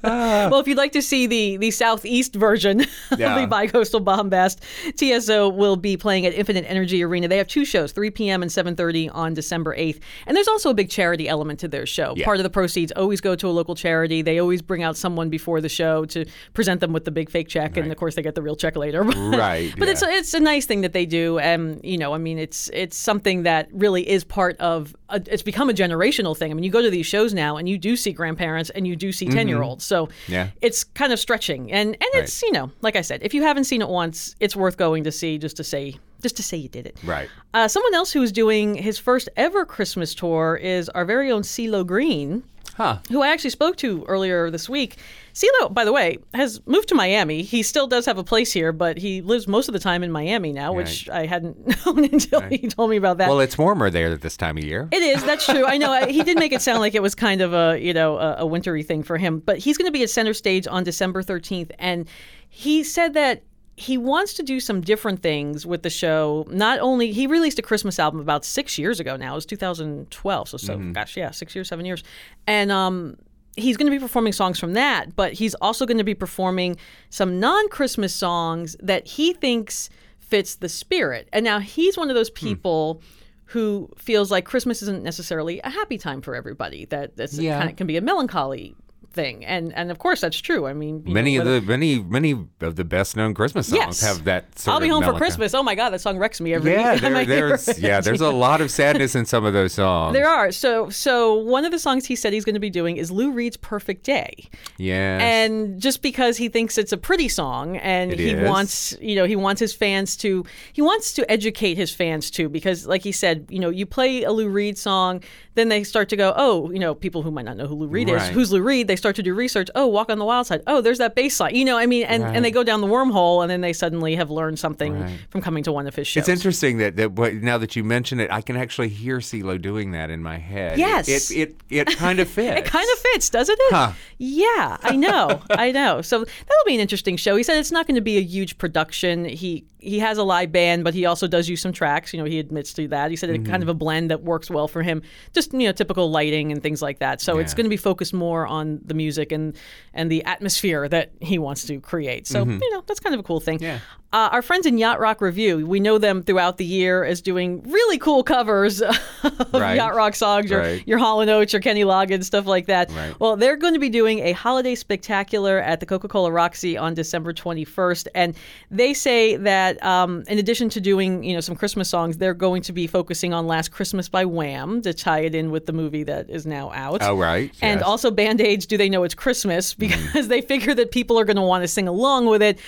well, 0.04 0.60
if 0.60 0.68
you'd 0.68 0.78
like 0.78 0.92
to 0.94 1.02
see 1.02 1.28
the 1.28 1.58
the 1.58 1.72
southeast 1.72 2.36
version 2.36 2.86
Yeah. 3.18 3.36
of 3.36 3.50
the 3.50 3.54
Bicoastal 3.56 4.04
Bombast, 4.04 4.60
TSO 4.98 5.50
will 5.50 5.75
be 5.75 5.98
playing 5.98 6.25
at 6.25 6.34
Infinite 6.34 6.66
Energy 6.68 7.04
Arena. 7.04 7.28
They 7.28 7.38
have 7.38 7.48
two 7.48 7.66
shows, 7.66 7.92
3 7.92 8.10
p.m. 8.12 8.42
and 8.42 8.52
7:30 8.52 9.10
on 9.13 9.34
December 9.34 9.75
8th. 9.75 10.00
And 10.28 10.36
there's 10.38 10.48
also 10.48 10.69
a 10.69 10.74
big 10.74 10.90
charity 10.90 11.28
element 11.28 11.60
to 11.62 11.68
their 11.68 11.86
show. 11.86 12.13
Yeah. 12.16 12.25
Part 12.25 12.38
of 12.38 12.44
the 12.44 12.50
proceeds 12.50 12.92
always 12.96 13.22
go 13.22 13.36
to 13.36 13.48
a 13.51 13.53
local 13.53 13.75
charity. 13.75 14.21
They 14.21 14.39
always 14.39 14.62
bring 14.62 14.81
out 14.83 14.98
someone 14.98 15.30
before 15.30 15.62
the 15.62 15.69
show 15.69 16.06
to 16.06 16.25
present 16.53 16.80
them 16.81 16.94
with 16.94 17.06
the 17.06 17.12
big 17.12 17.30
fake 17.30 17.48
check, 17.48 17.77
and 17.77 17.92
of 17.92 17.98
course 17.98 18.15
they 18.15 18.21
get 18.21 18.36
the 18.36 18.42
real 18.42 18.56
check 18.56 18.75
later. 18.75 19.03
Right, 19.42 19.74
but 19.77 19.88
it's 19.88 20.01
yeah. 20.01 20.18
it's 20.18 20.33
a 20.33 20.39
nice 20.39 20.65
thing 20.65 20.81
that 20.81 20.94
they 20.94 21.06
do, 21.06 21.38
and 21.39 21.80
you 21.83 21.98
know, 21.98 22.13
I 22.13 22.18
mean, 22.18 22.38
it's 22.39 22.69
it's 22.74 22.98
something 22.98 23.44
that 23.44 23.69
really 23.71 24.07
is 24.07 24.24
part 24.24 24.57
of. 24.59 24.95
A, 25.09 25.21
it's 25.27 25.44
become 25.44 25.69
a 25.69 25.74
generational 25.74 26.36
thing. 26.38 26.51
I 26.51 26.53
mean, 26.53 26.63
you 26.63 26.71
go 26.71 26.81
to 26.81 26.89
these 26.89 27.06
shows 27.06 27.33
now, 27.33 27.57
and 27.57 27.68
you 27.69 27.77
do 27.77 27.95
see 27.95 28.12
grandparents, 28.12 28.69
and 28.71 28.88
you 28.88 28.95
do 28.95 29.12
see 29.12 29.27
10 29.27 29.48
year 29.48 29.62
olds. 29.62 29.83
So 29.86 30.01
Mm-hmm. 30.07 30.31
Yeah. 30.31 30.48
it's 30.62 30.83
kind 30.83 31.12
of 31.13 31.19
stretching, 31.19 31.71
and 31.71 31.89
and 31.89 32.09
it's 32.13 32.42
you 32.42 32.51
know, 32.51 32.71
like 32.81 32.95
I 32.95 33.01
said, 33.01 33.21
if 33.24 33.33
you 33.33 33.44
haven't 33.44 33.65
seen 33.65 33.81
it 33.81 33.89
once, 33.89 34.36
it's 34.39 34.56
worth 34.56 34.77
going 34.77 35.03
to 35.03 35.12
see 35.12 35.38
just 35.38 35.57
to 35.57 35.63
say 35.63 35.98
just 36.21 36.38
to 36.38 36.44
say 36.44 36.56
you 36.57 36.69
did 36.69 36.86
it. 36.86 36.98
right. 37.03 37.27
Uh, 37.53 37.68
someone 37.68 37.94
else 37.95 38.12
who 38.12 38.21
is 38.21 38.31
doing 38.31 38.75
his 38.75 38.98
first 39.00 39.27
ever 39.36 39.65
Christmas 39.65 40.13
tour 40.15 40.56
is 40.62 40.88
our 40.89 41.03
very 41.03 41.31
own 41.31 41.42
CeeLo 41.42 41.86
Green 41.86 42.44
Huh. 42.76 43.00
who 43.10 43.22
I 43.22 43.30
actually 43.30 43.50
spoke 43.52 43.78
to 43.78 44.04
earlier 44.06 44.50
this 44.50 44.70
week. 44.70 44.98
CeeLo, 45.34 45.74
by 45.74 45.86
the 45.86 45.94
way, 45.94 46.18
has 46.34 46.60
moved 46.66 46.90
to 46.90 46.96
Miami. 46.96 47.42
He 47.42 47.64
still 47.64 47.88
does 47.88 48.06
have 48.06 48.18
a 48.18 48.24
place 48.24 48.52
here, 48.52 48.72
but 48.72 48.98
he 48.98 49.22
lives 49.22 49.48
most 49.48 49.70
of 49.70 49.74
the 49.74 49.80
time 49.80 50.04
in 50.04 50.12
Miami 50.12 50.52
now, 50.52 50.74
which 50.74 51.08
I 51.10 51.26
hadn't 51.26 51.58
known 51.86 52.04
until 52.06 52.42
he 52.42 52.68
told 52.68 52.90
me 52.90 52.98
about 52.98 53.18
that. 53.20 53.30
Well, 53.30 53.40
it's 53.40 53.58
warmer 53.58 53.90
there 53.90 54.12
at 54.12 54.22
this 54.22 54.36
time 54.36 54.58
of 54.58 54.64
year. 54.64 54.90
It 54.92 55.02
is. 55.02 55.24
That's 55.24 55.46
true. 55.46 55.66
I 55.66 55.78
know. 55.78 56.08
He 56.08 56.24
did 56.24 56.38
make 56.38 56.52
it 56.52 56.62
sound 56.62 56.80
like 56.80 56.96
it 56.96 57.02
was 57.02 57.16
kind 57.16 57.42
of 57.42 57.54
a 57.54 57.80
you 57.80 57.94
know 57.94 58.18
a, 58.18 58.36
a 58.40 58.46
wintry 58.46 58.84
thing 58.84 59.04
for 59.04 59.18
him, 59.18 59.40
but 59.40 59.58
he's 59.58 59.78
going 59.78 59.88
to 59.88 59.92
be 59.92 60.04
at 60.04 60.10
Center 60.10 60.34
Stage 60.34 60.68
on 60.68 60.84
December 60.84 61.24
thirteenth, 61.24 61.72
and 61.80 62.08
he 62.50 62.84
said 62.84 63.14
that 63.14 63.44
he 63.81 63.98
wants 63.98 64.33
to 64.36 64.44
do 64.44 64.60
some 64.60 64.80
different 64.81 65.22
things 65.22 65.66
with 65.66 65.81
the 65.83 65.89
show. 65.89 66.45
Not 66.50 66.80
only 66.80 67.12
he 67.12 67.25
released 67.28 67.60
a 67.60 67.62
Christmas 67.62 68.00
album 68.00 68.19
about 68.19 68.45
six 68.45 68.78
years 68.78 69.00
ago 69.00 69.16
now. 69.18 69.31
It 69.33 69.36
was 69.36 69.45
2012. 69.48 70.50
So 70.50 70.57
so 70.57 70.78
gosh, 70.78 71.18
yeah, 71.18 71.31
six 71.31 71.56
years, 71.56 71.68
seven 71.68 71.86
years, 71.86 72.04
and 72.48 72.72
um. 72.72 73.18
He's 73.57 73.75
going 73.75 73.92
to 73.92 73.92
be 73.92 74.00
performing 74.00 74.31
songs 74.31 74.57
from 74.60 74.74
that, 74.75 75.13
but 75.18 75.33
he's 75.33 75.56
also 75.56 75.86
going 75.86 75.98
to 75.98 76.06
be 76.06 76.13
performing 76.16 76.78
some 77.10 77.38
non-Christmas 77.38 78.16
songs 78.16 78.78
that 78.81 79.06
he 79.06 79.33
thinks 79.33 79.89
fits 80.22 80.56
the 80.56 80.69
spirit. 80.69 81.27
And 81.34 81.44
now 81.44 81.60
he's 81.60 81.98
one 81.98 82.10
of 82.10 82.16
those 82.16 82.30
people 82.30 83.01
who 83.48 83.89
feels 83.98 84.31
like 84.31 84.45
Christmas 84.45 84.81
isn't 84.84 85.04
necessarily 85.04 85.60
a 85.66 85.69
happy 85.69 85.98
time 85.98 86.22
for 86.22 86.34
everybody. 86.34 86.86
That 86.86 87.18
that's 87.18 87.38
Yeah. 87.38 87.57
kind 87.60 87.69
of 87.69 87.75
can 87.75 87.88
be 87.88 87.98
a 87.98 88.01
melancholy 88.01 88.74
thing, 89.13 89.46
and 89.46 89.74
and 89.75 89.92
of 89.92 90.00
course 90.00 90.22
that's 90.22 90.40
true. 90.40 90.68
I 90.68 90.74
mean, 90.74 91.04
Many 91.06 91.38
know, 91.38 91.42
of 91.42 91.48
the 91.48 91.62
many 91.62 92.00
many 92.00 92.31
of 92.62 92.75
the 92.75 92.84
best 92.86 93.16
known 93.18 93.34
Christmas 93.34 93.68
songs 93.68 93.78
Yes. 93.80 94.02
have 94.02 94.24
that. 94.25 94.58
Sort 94.60 94.74
I'll 94.75 94.80
be 94.81 94.88
home 94.88 95.04
for 95.04 95.13
Christmas. 95.13 95.54
Oh 95.54 95.63
my 95.63 95.75
God, 95.75 95.90
that 95.92 96.02
song 96.02 96.18
wrecks 96.18 96.40
me 96.42 96.54
every 96.54 96.72
Yeah, 96.72 96.96
there, 97.00 97.25
there's 97.25 97.80
yeah, 97.80 98.02
there's 98.02 98.22
a 98.22 98.30
lot 98.30 98.62
of 98.62 98.72
sadness 98.72 99.16
in 99.16 99.25
some 99.25 99.44
of 99.46 99.54
those 99.54 99.74
songs. 99.74 100.13
There 100.13 100.28
are 100.30 100.52
so 100.52 100.90
so. 100.90 101.36
One 101.36 101.66
of 101.66 101.72
the 101.72 101.80
songs 101.80 102.06
he 102.06 102.16
said 102.16 102.34
he's 102.34 102.46
going 102.46 102.56
to 102.56 102.60
be 102.60 102.69
doing 102.69 102.98
is 102.98 103.12
Lou 103.12 103.31
Reed's 103.31 103.58
"Perfect 103.58 104.04
Day." 104.04 104.50
Yeah, 104.78 105.19
and 105.22 105.80
just 105.81 106.02
because 106.02 106.38
he 106.38 106.50
thinks 106.50 106.78
it's 106.78 106.92
a 106.92 106.98
pretty 106.98 107.28
song 107.30 107.78
and 107.78 108.12
It 108.13 108.19
he 108.19 108.30
is. 108.31 108.48
wants 108.50 108.96
you 109.02 109.16
know 109.16 109.25
he 109.25 109.36
wants 109.36 109.60
his 109.60 109.74
fans 109.74 110.16
to 110.18 110.46
he 110.74 110.81
wants 110.81 111.13
to 111.13 111.30
educate 111.31 111.75
his 111.78 111.94
fans 111.94 112.31
too 112.31 112.50
because 112.50 112.88
like 112.88 113.04
he 113.04 113.12
said 113.12 113.46
you 113.50 113.60
know 113.60 113.69
you 113.69 113.86
play 113.86 114.24
a 114.24 114.31
Lou 114.31 114.48
Reed 114.50 114.78
song 114.78 115.22
then 115.56 115.69
they 115.69 115.83
start 115.83 116.09
to 116.09 116.15
go 116.15 116.33
oh 116.38 116.69
you 116.71 116.80
know 116.80 116.95
people 116.95 117.21
who 117.21 117.31
might 117.31 117.45
not 117.45 117.57
know 117.57 117.68
who 117.68 117.75
Lou 117.75 117.88
Reed 117.88 118.09
is 118.09 118.27
who's 118.30 118.51
Lou 118.51 118.62
Reed 118.62 118.88
they 118.88 118.95
start 118.95 119.15
to 119.18 119.24
do 119.24 119.33
research 119.33 119.69
oh 119.75 119.88
walk 119.88 120.09
on 120.09 120.18
the 120.19 120.25
wild 120.25 120.48
side 120.48 120.62
oh 120.68 120.81
there's 120.81 120.98
that 121.00 121.15
bass 121.15 121.39
line 121.39 121.56
you 121.56 121.65
know 121.65 121.77
I 121.77 121.86
mean 121.86 122.03
and, 122.03 122.24
and 122.24 122.44
they 122.45 122.51
go 122.51 122.63
down 122.63 122.81
the 122.81 122.88
wormhole 122.88 123.42
and 123.42 123.50
then 123.51 123.62
they 123.62 123.74
suddenly 123.74 124.15
have 124.15 124.30
learned 124.30 124.59
something 124.59 125.00
Right. 125.00 125.19
from 125.30 125.42
coming 125.42 125.63
to 125.63 125.71
one 125.71 125.88
of 125.88 125.95
his 125.95 126.07
shows 126.07 126.21
It's 126.21 126.30
interesting 126.30 126.77
that, 126.77 126.95
that 126.98 127.15
now 127.42 127.57
that 127.57 127.75
you 127.75 127.83
mention 127.83 128.19
it, 128.19 128.31
I 128.31 128.42
can 128.42 128.56
actually 128.57 128.89
hear 128.89 129.19
CeeLo 129.19 129.62
doing 129.62 129.92
that 129.92 130.09
in 130.09 130.21
my 130.24 130.38
head. 130.38 130.77
Yes. 130.77 131.07
It 131.07 131.31
it, 131.31 131.56
it, 131.69 131.89
it 131.89 131.98
kind 131.98 132.19
of 132.19 132.30
fits. 132.38 132.59
It 132.59 132.65
kind 132.65 132.88
of 132.94 133.00
fits, 133.00 133.30
doesn't 133.30 133.57
it? 133.59 133.74
Huh. 133.74 133.94
Yeah, 134.18 134.77
I 134.83 134.95
know. 134.95 135.42
I 135.50 135.71
know. 135.71 136.01
So 136.01 136.19
that'll 136.19 136.65
be 136.65 136.75
an 136.75 136.80
interesting 136.81 137.18
show. 137.18 137.36
He 137.36 137.44
said 137.44 137.57
it's 137.57 137.71
not 137.71 137.88
going 137.88 137.95
to 137.95 138.01
be 138.01 138.18
a 138.18 138.21
huge 138.21 138.57
production. 138.57 139.25
He 139.25 139.65
he 139.81 139.98
has 140.00 140.18
a 140.18 140.24
live 140.24 140.51
band, 140.51 140.83
but 140.83 140.94
he 140.94 141.06
also 141.06 141.28
does 141.28 141.50
use 141.50 141.60
some 141.60 141.74
tracks. 141.74 142.13
You 142.13 142.19
know, 142.19 142.25
he 142.25 142.39
admits 142.39 142.72
to 142.74 142.88
that. 142.89 143.10
He 143.10 143.18
said 143.18 143.31
it's 143.31 143.38
kind 143.38 143.48
mm-hmm. 143.48 143.63
of 143.63 143.69
a 143.69 143.74
blend 143.74 144.12
that 144.12 144.22
works 144.22 144.50
well 144.50 144.68
for 144.68 144.83
him. 144.83 145.01
Just 145.33 145.54
you 145.54 145.68
know, 145.68 145.72
typical 145.72 146.10
lighting 146.12 146.51
and 146.51 146.62
things 146.62 146.81
like 146.81 147.00
that. 147.00 147.19
So 147.19 147.39
it's 147.39 147.54
going 147.54 147.66
to 147.66 147.69
be 147.69 147.78
focused 147.78 148.13
more 148.13 148.45
on 148.45 148.80
the 148.86 148.94
music 148.94 149.31
and 149.31 149.57
and 149.94 150.12
the 150.12 150.24
atmosphere 150.24 150.88
that 150.88 151.12
he 151.19 151.39
wants 151.39 151.66
to 151.66 151.80
create. 151.80 152.28
So 152.28 152.45
mm-hmm. 152.45 152.60
you 152.62 152.72
know, 152.72 152.83
that's 152.86 153.00
kind 153.00 153.16
of 153.16 153.19
a 153.19 153.24
cool 153.24 153.39
thing. 153.39 153.60
Yeah. 153.60 153.80
Uh, 154.13 154.27
our 154.34 154.41
friends 154.41 154.65
in 154.65 154.77
Yacht 154.77 155.00
Rock 155.00 155.22
Review, 155.22 155.65
we 155.65 155.80
know 155.80 155.98
them 155.98 156.22
throughout 156.22 156.58
the 156.58 156.65
year 156.65 157.06
as 157.06 157.22
doing 157.22 157.63
really 157.63 157.98
cool 157.98 158.24
covers 158.24 158.82
of 159.24 159.53
Right. 159.53 159.75
Yacht 159.75 159.96
Rock 159.96 160.15
songs, 160.15 160.50
your, 160.50 160.60
Right. 160.60 160.86
your 160.86 160.98
Hall 160.98 161.22
& 161.22 161.30
Oates, 161.30 161.53
your 161.53 161.62
Kenny 161.62 161.84
Loggins, 161.86 162.25
stuff 162.25 162.46
like 162.46 162.65
that. 162.65 162.91
Right. 162.91 163.18
Well, 163.22 163.38
they're 163.38 163.56
going 163.56 163.74
to 163.74 163.80
be 163.80 163.88
doing 163.88 164.20
a 164.20 164.34
holiday 164.34 164.75
spectacular 164.75 165.60
at 165.60 165.80
the 165.80 165.86
Coca-Cola 165.86 166.30
Roxy 166.30 166.77
on 166.77 166.94
December 166.94 167.32
21st, 167.32 168.08
and 168.13 168.36
they 168.70 168.94
say 168.94 169.38
that 169.38 169.82
um, 169.82 170.24
in 170.27 170.38
addition 170.39 170.68
to 170.72 170.82
doing 170.82 171.24
you 171.24 171.34
know 171.34 171.39
some 171.41 171.56
Christmas 171.56 171.89
songs, 171.89 172.18
they're 172.18 172.34
going 172.34 172.62
to 172.63 172.74
be 172.74 172.88
focusing 172.88 173.34
on 173.34 173.48
Last 173.48 173.72
Christmas 173.72 174.10
by 174.10 174.25
Wham 174.25 174.82
to 174.82 174.94
tie 174.94 175.20
it 175.20 175.34
in 175.36 175.51
with 175.51 175.68
the 175.68 175.74
movie 175.74 176.03
that 176.03 176.30
is 176.30 176.46
now 176.46 176.70
out. 176.74 177.01
Oh, 177.01 177.18
right. 177.18 177.50
And 177.62 177.80
yes. 177.80 177.88
also 177.88 178.12
Band 178.12 178.41
Aids, 178.41 178.65
Do 178.65 178.75
They 178.77 178.89
Know 178.89 179.03
It's 179.03 179.15
Christmas? 179.15 179.74
Because 179.74 180.27
they 180.27 180.41
figure 180.41 180.74
that 180.74 180.91
people 180.91 181.18
are 181.18 181.24
going 181.25 181.38
to 181.38 181.41
want 181.44 181.63
to 181.63 181.68
sing 181.70 181.88
along 181.88 182.25
with 182.25 182.41
it 182.41 182.60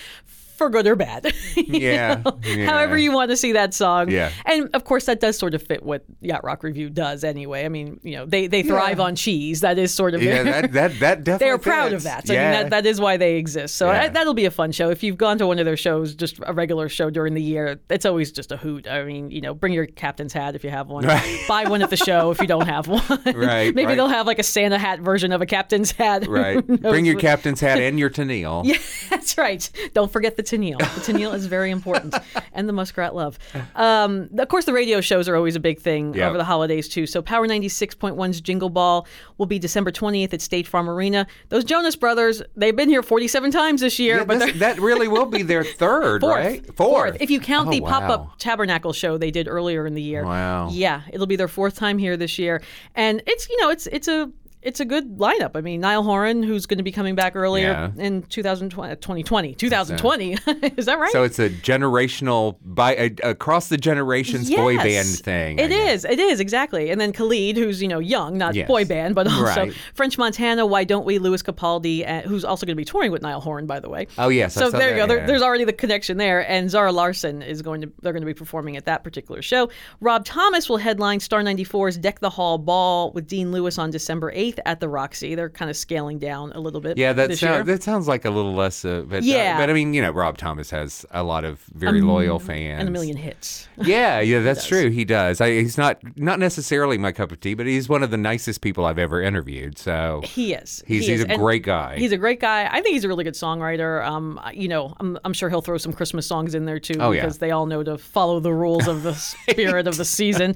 for 0.63 0.69
good 0.69 0.87
or 0.87 0.95
bad. 0.95 1.33
Yeah, 1.55 2.21
yeah. 2.43 2.65
However 2.65 2.97
you 2.97 3.11
want 3.11 3.29
to 3.31 3.37
see 3.37 3.51
that 3.53 3.73
song. 3.73 4.09
Yeah. 4.09 4.31
And 4.45 4.69
of 4.73 4.83
course 4.83 5.05
that 5.05 5.19
does 5.19 5.37
sort 5.37 5.53
of 5.53 5.61
fit 5.63 5.83
what 5.83 6.03
Yacht 6.21 6.43
Rock 6.43 6.63
Review 6.63 6.89
does 6.89 7.23
anyway. 7.23 7.65
I 7.65 7.69
mean, 7.69 7.99
you 8.03 8.15
know, 8.15 8.25
they, 8.25 8.47
they 8.47 8.63
thrive 8.63 8.99
on 8.99 9.15
cheese. 9.15 9.61
That 9.61 9.77
is 9.77 9.93
sort 9.93 10.13
of 10.13 10.21
yeah, 10.21 10.43
their- 10.43 10.61
that 10.61 10.71
that 10.73 10.99
that 10.99 10.99
definitely. 11.23 11.37
they're 11.45 11.57
proud 11.57 11.93
of 11.93 12.03
that. 12.03 12.29
I 12.29 12.33
yeah. 12.33 12.43
mean, 12.51 12.61
that, 12.61 12.69
that 12.71 12.85
is 12.85 12.99
why 13.01 13.17
they 13.17 13.35
exist. 13.35 13.75
So 13.75 13.89
uh, 13.89 13.93
Yeah. 13.93 14.01
I, 14.03 14.09
that'll 14.09 14.33
be 14.33 14.45
a 14.45 14.51
fun 14.51 14.71
show. 14.71 14.89
If 14.89 15.03
you've 15.03 15.17
gone 15.17 15.37
to 15.39 15.47
one 15.47 15.57
of 15.59 15.65
their 15.65 15.77
shows, 15.77 16.15
just 16.15 16.39
a 16.45 16.53
regular 16.53 16.89
show 16.89 17.09
during 17.09 17.33
the 17.33 17.41
year, 17.41 17.79
it's 17.89 18.05
always 18.05 18.31
just 18.31 18.51
a 18.51 18.57
hoot. 18.57 18.87
I 18.87 19.03
mean, 19.03 19.31
you 19.31 19.41
know, 19.41 19.53
bring 19.53 19.73
your 19.73 19.85
captain's 19.87 20.33
hat 20.33 20.55
if 20.55 20.63
you 20.63 20.69
have 20.69 20.87
one. 20.87 21.05
Buy 21.47 21.65
one 21.67 21.81
at 21.81 21.89
the 21.89 21.97
show 21.97 22.31
if 22.31 22.39
you 22.41 22.47
don't 22.47 22.67
have 22.67 22.87
one. 22.87 23.03
Right, 23.33 23.73
Maybe 23.73 23.87
right. 23.87 23.95
they'll 23.95 24.07
have 24.07 24.27
like 24.27 24.39
a 24.39 24.43
Santa 24.43 24.77
hat 24.77 24.99
version 24.99 25.31
of 25.31 25.41
a 25.41 25.45
captain's 25.45 25.91
hat. 25.91 26.27
Right. 26.27 26.65
Bring 26.65 27.05
your 27.05 27.19
captain's 27.19 27.59
hat 27.59 27.79
and 27.79 27.97
your 27.99 28.09
Tennille. 28.09 28.63
Yeah, 28.65 28.77
that's 29.09 29.37
right. 29.37 29.69
Don't 29.93 30.11
forget 30.11 30.37
the 30.37 30.43
Tennille. 30.57 30.77
The 30.79 30.85
Tennille 31.13 31.33
is 31.33 31.45
very 31.45 31.71
important, 31.71 32.15
and 32.53 32.67
the 32.69 32.73
muskrat 32.73 33.15
love. 33.15 33.37
Um, 33.75 34.29
of 34.37 34.47
course, 34.49 34.65
the 34.65 34.73
radio 34.73 35.01
shows 35.01 35.27
are 35.29 35.35
always 35.35 35.55
a 35.55 35.59
big 35.59 35.79
thing 35.79 36.13
Yep. 36.13 36.29
over 36.29 36.37
the 36.37 36.43
holidays 36.43 36.87
too. 36.87 37.05
So 37.05 37.21
Power 37.21 37.47
96.1's 37.47 38.41
Jingle 38.41 38.69
Ball 38.69 39.07
will 39.37 39.45
be 39.45 39.59
December 39.59 39.91
20th 39.91 40.33
at 40.33 40.41
State 40.41 40.67
Farm 40.67 40.89
Arena. 40.89 41.25
Those 41.49 41.63
Jonas 41.63 41.95
Brothers, 41.95 42.41
they've 42.55 42.75
been 42.75 42.89
here 42.89 43.03
47 43.03 43.51
times 43.51 43.81
this 43.81 43.99
year, 43.99 44.17
Yeah, 44.17 44.23
but 44.25 44.39
this- 44.39 44.59
that 44.59 44.79
really 44.79 45.07
will 45.07 45.25
be 45.25 45.41
their 45.43 45.63
third, 45.81 46.21
Fourth. 46.21 46.35
right? 46.35 46.75
Fourth. 46.75 47.17
If 47.19 47.29
you 47.29 47.39
count 47.39 47.67
Oh, 47.67 47.71
the 47.71 47.81
wow. 47.81 47.89
pop 47.89 48.03
up 48.09 48.39
tabernacle 48.39 48.93
show 48.93 49.17
they 49.17 49.31
did 49.31 49.47
earlier 49.47 49.85
in 49.85 49.93
the 49.93 50.01
year. 50.01 50.25
Wow. 50.25 50.69
Yeah, 50.71 51.01
it'll 51.11 51.27
be 51.27 51.35
their 51.35 51.47
fourth 51.47 51.75
time 51.75 51.97
here 51.97 52.17
this 52.17 52.37
year. 52.39 52.61
And 52.95 53.21
it's, 53.27 53.49
you 53.49 53.59
know, 53.61 53.69
it's 53.69 53.87
it's 53.87 54.07
a 54.07 54.29
it's 54.63 54.79
a 54.79 54.85
good 54.85 55.17
lineup. 55.17 55.51
I 55.55 55.61
mean, 55.61 55.81
Niall 55.81 56.03
Horan, 56.03 56.43
who's 56.43 56.65
going 56.65 56.77
to 56.77 56.83
be 56.83 56.91
coming 56.91 57.15
back 57.15 57.35
earlier 57.35 57.91
Yeah. 57.97 58.03
in 58.03 58.23
2020, 58.23 58.95
2020. 58.95 59.55
2020. 59.55 60.31
Is 60.77 60.85
that 60.85 60.99
right? 60.99 61.11
So 61.11 61.23
it's 61.23 61.39
a 61.39 61.49
generational, 61.49 62.57
by 62.63 62.95
a, 62.95 63.11
across 63.23 63.67
the 63.69 63.77
generations 63.77 64.49
boy 64.49 64.77
band 64.77 65.07
thing. 65.07 65.59
It 65.59 65.71
is. 65.71 66.05
It 66.05 66.19
is 66.19 66.39
exactly. 66.39 66.89
And 66.89 66.99
then 66.99 67.11
Khalid, 67.13 67.57
who's 67.57 67.81
you 67.81 67.87
know 67.87 67.99
young, 67.99 68.37
not 68.37 68.55
Yes. 68.55 68.67
boy 68.67 68.85
band, 68.85 69.15
but 69.15 69.27
also 69.27 69.43
Right. 69.43 69.73
French 69.93 70.17
Montana. 70.17 70.65
Why 70.65 70.83
don't 70.83 71.05
we? 71.05 71.19
Lewis 71.19 71.43
Capaldi, 71.43 72.07
uh, 72.07 72.21
who's 72.27 72.43
also 72.45 72.65
going 72.65 72.75
to 72.75 72.79
be 72.79 72.85
touring 72.85 73.11
with 73.11 73.21
Niall 73.21 73.41
Horan, 73.41 73.65
by 73.65 73.79
the 73.79 73.89
way. 73.89 74.07
Oh, 74.17 74.29
yes, 74.29 74.53
So 74.53 74.69
there 74.69 74.91
you 74.91 74.95
go. 74.95 75.07
There, 75.07 75.17
yeah. 75.19 75.25
there's 75.25 75.41
already 75.41 75.63
the 75.65 75.73
connection 75.73 76.17
there. 76.17 76.49
And 76.49 76.69
Zara 76.69 76.91
Larsson 76.91 77.41
is 77.41 77.61
going 77.61 77.81
to. 77.81 77.91
They're 78.01 78.13
going 78.13 78.21
to 78.21 78.27
be 78.27 78.33
performing 78.33 78.77
at 78.77 78.85
that 78.85 79.03
particular 79.03 79.41
show. 79.41 79.69
Rob 79.99 80.25
Thomas 80.25 80.69
will 80.69 80.77
headline 80.77 81.19
Star 81.19 81.41
94's 81.41 81.97
Deck 81.97 82.19
the 82.19 82.29
Hall 82.29 82.57
Ball 82.57 83.11
with 83.11 83.27
Dean 83.27 83.51
Lewis 83.51 83.77
on 83.77 83.89
December 83.91 84.31
8th 84.33 84.52
at 84.65 84.79
the 84.79 84.89
Roxy. 84.89 85.35
They're 85.35 85.49
kind 85.49 85.69
of 85.69 85.77
scaling 85.77 86.19
down 86.19 86.51
a 86.53 86.59
little 86.59 86.81
bit. 86.81 86.97
Yeah, 86.97 87.13
that 87.13 87.37
sounds 87.37 87.67
that 87.67 87.83
sounds 87.83 88.07
like 88.07 88.25
a 88.25 88.29
little 88.29 88.53
less. 88.53 88.83
Uh, 88.85 89.03
but, 89.07 89.17
uh, 89.17 89.25
Yeah. 89.25 89.57
but 89.57 89.69
I 89.69 89.73
mean, 89.73 89.93
you 89.93 90.01
know, 90.01 90.11
Rob 90.11 90.37
Thomas 90.37 90.69
has 90.71 91.05
a 91.11 91.23
lot 91.23 91.43
of 91.45 91.61
very 91.73 92.01
loyal 92.01 92.39
fans 92.39 92.79
and 92.79 92.89
a 92.89 92.91
million 92.91 93.17
hits. 93.17 93.67
Yeah, 93.83 94.19
yeah, 94.19 94.41
that's 94.41 94.67
true. 94.67 94.89
He 94.91 95.03
does. 95.03 95.41
I, 95.41 95.49
he's 95.49 95.77
not 95.77 95.97
not 96.17 96.39
necessarily 96.39 96.97
my 96.97 97.11
cup 97.11 97.31
of 97.31 97.39
tea, 97.39 97.53
but 97.55 97.65
he's 97.65 97.89
one 97.89 98.03
of 98.03 98.11
the 98.11 98.17
nicest 98.17 98.61
people 98.61 98.85
I've 98.85 98.99
ever 98.99 99.21
interviewed. 99.21 99.77
So 99.79 100.21
He 100.23 100.53
is. 100.53 100.83
He's- 100.85 101.05
He 101.05 101.11
he's 101.13 101.23
a 101.23 101.27
And 101.29 101.39
great 101.41 101.63
guy. 101.63 101.97
He's 101.97 102.11
a 102.11 102.17
great 102.17 102.39
guy. 102.39 102.67
I 102.71 102.81
think 102.81 102.93
he's 102.93 103.03
a 103.03 103.07
really 103.07 103.23
good 103.23 103.33
songwriter. 103.33 104.05
Um, 104.05 104.39
you 104.53 104.67
know, 104.67 104.93
I'm, 104.99 105.17
I'm 105.25 105.33
sure 105.33 105.49
he'll 105.49 105.61
throw 105.61 105.77
some 105.77 105.91
Christmas 105.91 106.27
songs 106.27 106.53
in 106.55 106.65
there 106.65 106.79
too 106.79 106.97
Oh, 106.99 107.11
yeah. 107.11 107.21
because 107.21 107.39
they 107.39 107.51
all 107.51 107.65
know 107.65 107.81
to 107.83 107.97
follow 107.97 108.39
the 108.39 108.53
rules 108.53 108.87
of 108.87 109.03
the 109.03 109.13
spirit 109.47 109.87
of 109.87 109.97
the 109.97 110.05
season. 110.05 110.53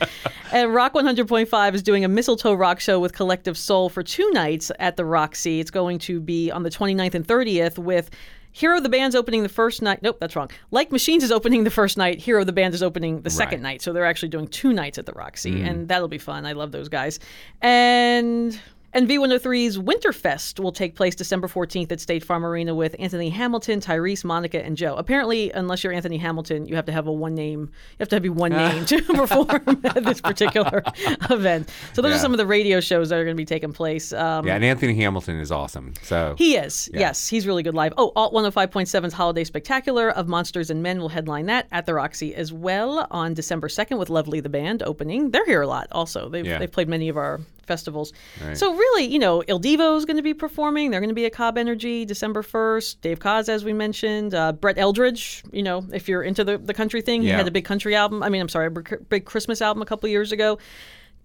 And 0.51 0.73
Rock 0.73 0.93
100.5 0.93 1.73
is 1.73 1.81
doing 1.83 2.05
a 2.05 2.07
mistletoe 2.07 2.53
rock 2.53 2.79
show 2.79 2.99
with 2.99 3.13
Collective 3.13 3.57
Soul 3.57 3.86
for 3.89 4.03
two 4.03 4.29
nights 4.31 4.71
at 4.79 4.97
the 4.97 5.05
Roxy. 5.05 5.59
It's 5.59 5.71
going 5.71 5.99
to 5.99 6.19
be 6.19 6.51
on 6.51 6.63
the 6.63 6.69
29th 6.69 7.15
and 7.15 7.27
30th 7.27 7.77
with. 7.77 8.09
Hero 8.53 8.77
of 8.77 8.81
the 8.81 8.89
Band's 8.89 9.15
opening 9.15 9.43
the 9.43 9.49
first 9.49 9.83
night. 9.83 10.01
Nope, 10.01 10.17
that's 10.19 10.35
wrong. 10.35 10.49
Like 10.71 10.91
Machines 10.91 11.23
is 11.23 11.31
opening 11.31 11.63
the 11.63 11.69
first 11.69 11.95
night. 11.95 12.19
Hero 12.19 12.39
of 12.39 12.47
the 12.47 12.53
Band 12.53 12.73
is 12.73 12.81
opening 12.81 13.21
the 13.21 13.29
second 13.29 13.61
night. 13.61 13.83
So 13.83 13.93
they're 13.93 14.05
actually 14.05 14.29
doing 14.29 14.47
two 14.47 14.73
nights 14.73 14.97
at 14.97 15.05
the 15.05 15.11
Roxy, 15.11 15.51
Mm. 15.51 15.69
and 15.69 15.87
that'll 15.87 16.07
be 16.07 16.17
fun. 16.17 16.43
I 16.43 16.53
love 16.53 16.71
those 16.71 16.89
guys. 16.89 17.19
And 17.61 18.59
and 18.93 19.07
V103's 19.07 19.77
Winterfest 19.77 20.59
will 20.59 20.71
take 20.71 20.95
place 20.95 21.13
December 21.15 21.47
14th 21.47 21.91
at 21.91 21.99
State 21.99 22.23
Farm 22.23 22.45
Arena 22.45 22.73
with 22.73 22.95
Anthony 22.99 23.29
Hamilton, 23.29 23.79
Tyrese, 23.79 24.23
Monica, 24.23 24.63
and 24.63 24.75
Joe. 24.77 24.95
Apparently, 24.95 25.51
unless 25.51 25.83
you're 25.83 25.93
Anthony 25.93 26.17
Hamilton, 26.17 26.65
you 26.67 26.75
have 26.75 26.85
to 26.85 26.91
have 26.91 27.05
a 27.07 27.11
one 27.11 27.35
name. 27.35 27.61
You 27.61 27.97
have 27.99 28.09
to 28.09 28.15
have 28.15 28.23
be 28.23 28.29
one 28.29 28.51
name 28.51 28.85
to 28.85 29.01
perform 29.13 29.81
at 29.83 30.03
this 30.03 30.21
particular 30.21 30.83
event. 31.29 31.69
So 31.93 32.01
those 32.01 32.11
Yeah. 32.11 32.15
are 32.17 32.19
some 32.19 32.31
of 32.33 32.37
the 32.37 32.45
radio 32.45 32.79
shows 32.79 33.09
that 33.09 33.19
are 33.19 33.23
going 33.23 33.35
to 33.35 33.41
be 33.41 33.45
taking 33.45 33.73
place. 33.73 34.13
Um, 34.13 34.47
yeah, 34.47 34.55
and 34.55 34.63
Anthony 34.65 34.95
Hamilton 34.95 35.39
is 35.39 35.51
awesome. 35.51 35.93
So 36.01 36.35
he 36.37 36.55
is. 36.55 36.89
Yes, 36.93 37.27
he's 37.27 37.45
really 37.45 37.63
good 37.63 37.75
live. 37.75 37.93
Oh, 37.97 38.11
Alt 38.15 38.33
105.7's 38.33 39.13
Holiday 39.13 39.43
Spectacular 39.43 40.09
of 40.11 40.27
Monsters 40.27 40.69
and 40.69 40.81
Men 40.81 40.99
will 40.99 41.09
headline 41.09 41.45
that 41.47 41.67
at 41.71 41.85
the 41.85 41.93
Roxy 41.93 42.33
as 42.35 42.51
well 42.53 43.05
on 43.11 43.33
December 43.33 43.67
2nd 43.67 43.99
with 43.99 44.09
Lovely 44.09 44.39
the 44.39 44.49
Band 44.49 44.81
opening. 44.83 45.31
They're 45.31 45.45
here 45.45 45.61
a 45.61 45.67
lot 45.67 45.87
also. 45.91 46.29
They've, 46.29 46.45
Yeah. 46.45 46.57
they've 46.59 46.71
played 46.71 46.87
many 46.89 47.09
of 47.09 47.17
our 47.17 47.39
festivals. 47.67 48.13
So 48.53 48.73
really, 48.73 49.05
you 49.05 49.19
know, 49.19 49.43
Il 49.47 49.59
Divo 49.59 49.97
is 49.97 50.05
going 50.05 50.17
to 50.17 50.23
be 50.23 50.33
performing. 50.33 50.89
They're 50.91 50.99
going 51.01 51.09
to 51.09 51.15
be 51.15 51.25
at 51.25 51.33
Cobb 51.33 51.57
Energy 51.57 52.05
December 52.05 52.41
1st. 52.41 53.01
Dave 53.01 53.19
Koz, 53.19 53.49
as 53.49 53.63
we 53.63 53.73
mentioned. 53.73 54.33
Uh, 54.33 54.53
Brett 54.53 54.77
Eldredge, 54.77 55.43
you 55.51 55.63
know, 55.63 55.85
if 55.93 56.07
you're 56.07 56.23
into 56.23 56.43
the, 56.43 56.57
the 56.57 56.73
country 56.73 57.01
thing, 57.01 57.21
he 57.21 57.27
Yeah. 57.27 57.37
had 57.37 57.47
a 57.47 57.51
big 57.51 57.65
country 57.65 57.95
album. 57.95 58.23
I 58.23 58.29
mean, 58.29 58.41
I'm 58.41 58.49
sorry, 58.49 58.67
a 58.67 58.71
big 59.09 59.25
Christmas 59.25 59.61
album 59.61 59.81
a 59.81 59.85
couple 59.85 60.07
years 60.09 60.31
ago. 60.31 60.57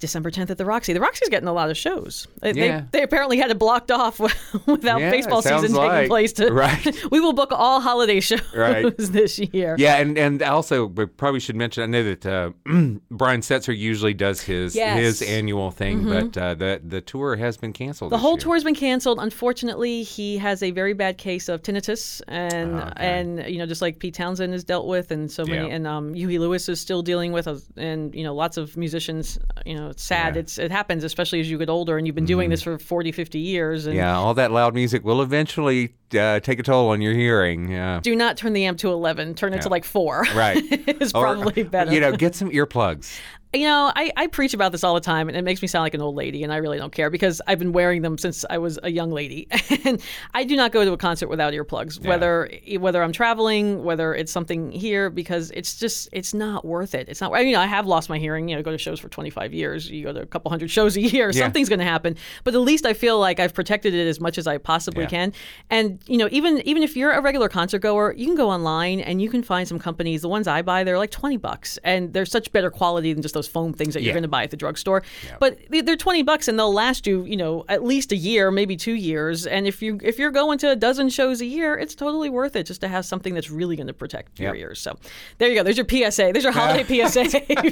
December 0.03 0.31
10th 0.31 0.51
at 0.51 0.59
the 0.59 0.67
Roxy. 0.67 0.93
The 0.93 1.01
Roxy's 1.01 1.31
getting 1.31 1.49
a 1.49 1.53
lot 1.53 1.71
of 1.71 1.77
shows. 1.79 2.29
They, 2.43 2.53
Yeah. 2.53 2.81
they, 2.91 2.99
they 2.99 3.03
apparently 3.05 3.39
had 3.39 3.51
it 3.51 3.59
blocked 3.59 3.91
off 3.91 4.21
without 4.67 5.01
Yeah, 5.01 5.11
baseball 5.11 5.41
season 5.41 5.73
taking 5.73 6.09
place. 6.09 6.33
To, 6.35 6.53
right. 6.53 6.85
we 7.11 7.21
will 7.21 7.33
book 7.33 7.53
all 7.53 7.81
holiday 7.81 8.21
shows 8.31 8.43
Right. 8.55 8.95
this 8.99 9.39
year. 9.39 9.77
Yeah, 9.79 9.97
and 9.99 10.19
and 10.19 10.43
also 10.43 10.87
we 10.87 11.07
probably 11.07 11.41
should 11.41 11.57
mention. 11.57 11.83
I 11.85 11.87
know 11.87 12.03
that 12.05 12.27
uh, 12.27 12.51
Brian 13.11 13.41
Setzer 13.41 13.77
usually 13.77 14.13
does 14.13 14.43
his 14.43 14.75
Yes. 14.75 14.91
Mm-hmm. 14.91 14.99
his 15.05 15.23
annual 15.23 15.71
thing, 15.71 16.05
but 16.05 16.37
uh, 16.37 16.55
the 16.55 16.81
the 16.85 17.01
tour 17.01 17.37
has 17.37 17.57
been 17.57 17.73
canceled. 17.73 18.13
The 18.13 18.19
whole 18.19 18.37
tour 18.37 18.55
has 18.55 18.65
been 18.65 18.75
canceled. 18.75 19.19
Unfortunately, 19.21 20.03
he 20.03 20.37
has 20.39 20.63
a 20.63 20.73
very 20.73 20.93
bad 20.95 21.17
case 21.17 21.49
of 21.49 21.63
tinnitus, 21.63 22.21
and 22.27 22.73
Oh, 22.81 22.91
and 22.97 23.47
you 23.47 23.59
know 23.59 23.67
just 23.67 23.83
like 23.83 23.99
Pete 24.01 24.15
Townshend 24.15 24.53
has 24.53 24.65
dealt 24.65 24.87
with, 24.89 25.11
and 25.13 25.31
so 25.31 25.45
many, 25.45 25.69
Yeah. 25.69 25.75
and 25.75 25.87
um, 25.87 26.15
Huey 26.15 26.39
Lewis 26.39 26.69
is 26.69 26.81
still 26.81 27.03
dealing 27.03 27.31
with, 27.33 27.47
and 27.77 28.15
you 28.15 28.25
know 28.25 28.35
lots 28.35 28.57
of 28.57 28.77
musicians. 28.77 29.39
You 29.65 29.77
know, 29.77 29.92
it's 29.93 30.03
sad. 30.03 30.37
It's 30.37 30.59
it 30.59 30.71
happens, 30.73 31.05
especially 31.05 31.41
as 31.41 31.51
you 31.51 31.57
get 31.59 31.71
older, 31.71 31.97
and 31.97 32.07
you've 32.07 32.17
been 32.17 32.25
doing 32.25 32.51
this 32.51 32.63
for 32.63 32.79
40, 32.79 33.13
50 33.13 33.39
years. 33.39 33.87
And 33.87 33.93
Mm-hmm. 33.93 33.99
Yeah, 33.99 34.17
all 34.17 34.35
that 34.35 34.51
loud 34.51 34.75
music 34.75 35.05
will 35.05 35.23
eventually 35.23 35.95
uh, 36.19 36.41
take 36.41 36.59
a 36.59 36.63
toll 36.63 36.89
on 36.89 37.01
your 37.01 37.13
hearing. 37.15 37.71
Yeah. 37.71 38.01
Do 38.03 38.17
not 38.17 38.37
turn 38.37 38.53
the 38.55 38.65
amp 38.65 38.79
to 38.79 38.91
eleven. 38.91 39.35
Turn 39.35 39.55
it 39.55 39.63
to 39.63 39.69
like 39.69 39.85
four. 39.85 40.25
Right. 40.35 40.57
is 41.01 41.13
Or, 41.13 41.23
probably 41.23 41.63
better. 41.63 41.93
You 41.93 42.01
know, 42.01 42.17
get 42.17 42.35
some 42.35 42.51
earplugs. 42.51 43.21
You 43.55 43.67
know, 43.67 43.93
I, 43.95 44.11
I 44.17 44.27
preach 44.29 44.55
about 44.55 44.73
this 44.73 44.83
all 44.83 44.95
the 44.95 45.01
time, 45.01 45.29
and 45.29 45.37
it 45.37 45.43
makes 45.43 45.61
me 45.61 45.69
sound 45.69 45.83
like 45.83 45.93
an 45.93 46.01
old 46.01 46.15
lady, 46.17 46.43
and 46.43 46.51
I 46.51 46.57
really 46.57 46.79
don't 46.79 46.93
care 46.93 47.11
because 47.11 47.43
I've 47.47 47.59
been 47.59 47.73
wearing 47.73 48.01
them 48.01 48.17
since 48.17 48.47
I 48.49 48.57
was 48.57 48.79
a 48.83 48.91
young 48.91 49.11
lady. 49.11 49.47
and 49.85 50.01
I 50.33 50.45
do 50.45 50.57
not 50.57 50.73
go 50.73 50.87
to 50.87 50.93
a 50.93 50.97
concert 50.97 51.29
without 51.29 51.53
earplugs, 51.53 52.03
whether 52.03 52.49
whether 52.79 53.03
I'm 53.03 53.13
traveling, 53.13 53.85
whether 53.85 54.15
it's 54.15 54.33
something 54.33 54.73
here, 54.73 55.11
because 55.11 55.51
it's 55.51 55.77
just 55.79 56.09
it's 56.13 56.33
not 56.33 56.65
worth 56.65 56.95
it. 56.95 57.11
It's 57.11 57.21
not. 57.21 57.35
I 57.35 57.45
mean, 57.45 57.55
I 57.57 57.67
have 57.67 57.87
lost 57.87 58.09
my 58.09 58.19
hearing. 58.19 58.49
You 58.49 58.57
know, 58.57 58.63
go 58.63 58.71
to 58.71 58.79
shows 58.79 58.99
for 58.99 59.11
25 59.11 59.53
years. 59.53 59.91
You 59.91 60.03
go 60.05 60.15
to 60.15 60.23
a 60.23 60.27
couple 60.27 60.51
hundred 60.51 60.71
shows 60.71 60.97
a 60.97 61.01
year. 61.03 61.31
Something's 61.35 61.69
going 61.69 61.79
to 61.81 61.85
happen, 61.85 62.17
but 62.45 62.55
at 62.55 62.61
least 62.63 62.87
I 62.87 62.95
feel 62.95 63.19
like 63.21 63.39
I've 63.39 63.53
protected 63.53 63.93
it 63.93 64.07
as 64.09 64.19
much 64.19 64.39
as 64.39 64.47
I 64.47 64.57
possibly 64.57 65.03
Yeah. 65.05 65.09
can. 65.11 65.33
And 65.69 66.01
you 66.07 66.17
know, 66.17 66.29
even 66.33 66.67
even 66.67 66.83
if 66.83 66.97
you're 66.97 67.13
a 67.13 67.21
regular 67.21 67.51
concert 67.51 67.81
goer, 67.81 68.15
you 68.17 68.25
can 68.25 68.35
go 68.35 68.49
online 68.49 69.01
and 69.01 69.21
you 69.21 69.29
can 69.29 69.43
find 69.43 69.69
some 69.69 69.79
companies. 69.79 70.23
The 70.23 70.29
ones 70.29 70.49
I 70.49 70.63
buy, 70.63 70.85
they're 70.85 70.97
like 70.97 71.11
20 71.11 71.37
bucks, 71.37 71.79
and 71.85 72.15
they're 72.15 72.25
such 72.25 72.51
better 72.51 72.71
quality 72.71 73.13
than 73.13 73.21
just 73.21 73.35
those 73.35 73.42
foam 73.49 73.73
things 73.73 73.95
that 73.95 74.03
you're 74.03 74.13
going 74.15 74.23
to 74.23 74.29
buy 74.29 74.43
at 74.45 74.51
the 74.51 74.57
drugstore. 74.57 75.03
But 75.41 75.59
they- 75.71 75.81
they're 75.83 75.97
20 75.97 76.23
bucks 76.23 76.49
and 76.49 76.59
they'll 76.59 76.73
last 76.73 77.07
you, 77.07 77.25
you 77.25 77.37
know, 77.37 77.65
at 77.69 77.85
least 77.85 78.13
a 78.13 78.17
year, 78.17 78.51
maybe 78.51 78.77
two 78.77 78.95
years. 78.95 79.47
And 79.47 79.67
if 79.67 79.83
you 79.83 79.99
if 80.03 80.19
you're 80.19 80.31
going 80.31 80.59
to 80.59 80.71
a 80.71 80.77
dozen 80.77 81.09
shows 81.09 81.41
a 81.41 81.47
year, 81.47 81.75
it's 81.77 81.95
totally 81.95 82.31
worth 82.31 82.57
it 82.57 82.67
just 82.67 82.81
to 82.83 82.89
have 82.89 83.05
something 83.05 83.35
that's 83.35 83.51
really 83.51 83.77
going 83.77 83.87
to 83.89 83.93
protect 83.93 84.39
your 84.41 84.55
ears. 84.55 84.81
So 84.81 84.97
there 85.39 85.49
you 85.49 85.55
go. 85.55 85.63
There's 85.63 85.77
your 85.77 85.87
PSA. 85.89 86.31
There's 86.33 86.45
your 86.45 86.53
holiday 86.53 86.85
PSA 87.07 87.31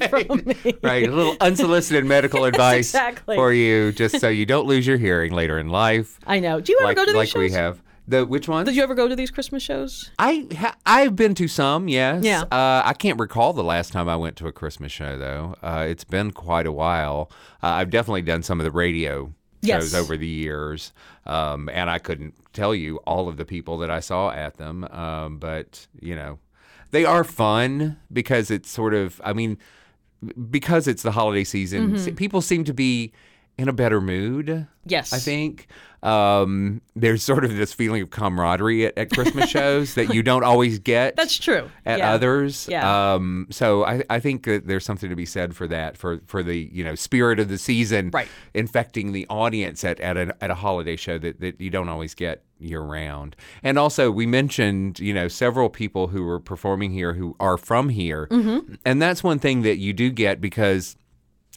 from 0.09 0.43
me. 0.47 0.75
Right, 0.83 1.09
a 1.09 1.13
little 1.13 1.37
unsolicited 1.41 2.05
medical 2.05 2.45
advice 2.51 2.89
exactly. 2.89 3.37
for 3.37 3.53
you, 3.53 3.93
just 3.93 4.21
so 4.21 4.29
you 4.29 4.47
don't 4.47 4.67
lose 4.67 4.87
your 4.87 4.97
hearing 4.99 5.33
later 5.33 5.59
in 5.59 5.69
life. 5.69 6.19
I 6.27 6.41
know. 6.41 6.61
Do 6.61 6.73
you 6.73 6.79
ever 6.81 6.89
like 6.89 6.97
go 6.97 7.05
to 7.05 7.11
these 7.13 7.17
like 7.17 7.29
shows? 7.29 7.41
we 7.41 7.51
have. 7.53 7.81
The 8.11 8.27
which 8.27 8.49
one? 8.49 8.65
Did 8.67 8.75
you 8.75 8.83
ever 8.83 8.95
go 8.97 9.07
to 9.09 9.15
these 9.15 9.31
Christmas 9.31 9.63
shows? 9.63 10.11
I 10.19 10.47
ha- 10.57 10.77
I've 10.85 11.15
been 11.15 11.35
to 11.37 11.47
some, 11.47 11.87
yes. 11.89 12.25
Yeah. 12.25 12.43
Uh, 12.43 12.83
I 12.85 12.93
can't 12.93 13.19
recall 13.21 13.53
the 13.53 13.63
last 13.65 13.93
time 13.93 14.09
I 14.09 14.17
went 14.17 14.35
to 14.39 14.49
a 14.49 14.53
Christmas 14.53 14.91
show 14.91 15.17
though. 15.17 15.55
Uh, 15.63 15.87
it's 15.89 16.03
been 16.05 16.33
quite 16.33 16.67
a 16.67 16.73
while. 16.73 17.31
Uh, 17.63 17.69
I've 17.69 17.91
definitely 17.91 18.23
done 18.23 18.43
some 18.43 18.59
of 18.59 18.65
the 18.65 18.73
radio 18.73 19.27
shows 19.63 19.93
Yes. 19.93 19.95
over 19.95 20.17
the 20.17 20.27
years, 20.27 20.93
um, 21.27 21.69
and 21.73 21.89
I 21.89 21.99
couldn't 21.99 22.35
tell 22.53 22.75
you 22.75 22.97
all 23.07 23.29
of 23.29 23.37
the 23.37 23.45
people 23.45 23.79
that 23.79 23.91
I 23.91 24.01
saw 24.01 24.31
at 24.31 24.57
them. 24.57 24.85
Um, 24.91 25.39
but 25.39 25.87
you 26.01 26.17
know, 26.17 26.39
they 26.91 27.05
are 27.05 27.23
fun 27.25 27.99
because 28.13 28.51
it's 28.51 28.69
sort 28.71 28.93
of. 28.95 29.21
I 29.23 29.33
mean, 29.35 29.57
because 30.51 30.89
it's 30.89 31.03
the 31.03 31.13
holiday 31.13 31.45
season, 31.45 31.93
Mm-hmm. 31.95 32.15
people 32.17 32.41
seem 32.41 32.65
to 32.65 32.75
be 32.75 33.13
in 33.61 33.69
a 33.69 33.73
better 33.73 34.01
mood. 34.01 34.67
Yes. 34.87 35.13
I 35.13 35.19
think 35.19 35.67
um, 36.03 36.81
there's 36.97 37.23
sort 37.23 37.45
of 37.45 37.55
this 37.57 37.73
feeling 37.75 38.01
of 38.03 38.09
camaraderie 38.11 38.87
at, 38.87 38.97
at 38.97 39.11
Christmas 39.11 39.51
shows 39.59 39.95
that 39.95 40.15
you 40.15 40.23
don't 40.23 40.43
always 40.45 40.79
get. 40.79 41.17
That's 41.17 41.37
true. 41.37 41.71
At 41.85 41.99
Yeah. 41.99 42.13
others, 42.15 42.67
Yeah. 42.71 43.13
Um, 43.15 43.47
so 43.51 43.85
I, 43.85 44.03
I 44.09 44.19
think 44.19 44.45
that 44.45 44.67
there's 44.67 44.85
something 44.85 45.11
to 45.11 45.17
be 45.17 45.27
said 45.27 45.55
for 45.55 45.67
that, 45.69 45.97
for 45.99 46.21
for 46.27 46.43
the 46.43 46.69
you 46.73 46.83
know 46.83 46.95
spirit 46.95 47.39
of 47.39 47.49
the 47.49 47.59
season, 47.59 48.11
Right. 48.13 48.29
infecting 48.55 49.13
the 49.13 49.27
audience 49.29 49.85
at 49.85 50.01
at 50.01 50.17
a, 50.17 50.35
at 50.43 50.51
a 50.51 50.55
holiday 50.55 50.97
show 50.97 51.19
that, 51.19 51.41
that 51.41 51.61
you 51.61 51.69
don't 51.71 51.89
always 51.91 52.15
get 52.15 52.43
year 52.59 52.81
round. 52.81 53.37
And 53.63 53.79
also, 53.79 54.11
we 54.11 54.27
mentioned 54.27 54.99
you 55.01 55.13
know 55.13 55.29
several 55.29 55.69
people 55.69 56.09
who 56.09 56.25
were 56.25 56.41
performing 56.41 56.93
here 56.93 57.13
who 57.13 57.37
are 57.39 57.59
from 57.59 57.91
here, 57.91 58.27
Mm-hmm. 58.31 58.75
and 58.87 59.01
that's 59.03 59.23
one 59.23 59.39
thing 59.39 59.63
that 59.63 59.77
you 59.77 59.93
do 59.93 60.11
get 60.11 60.41
because 60.41 60.97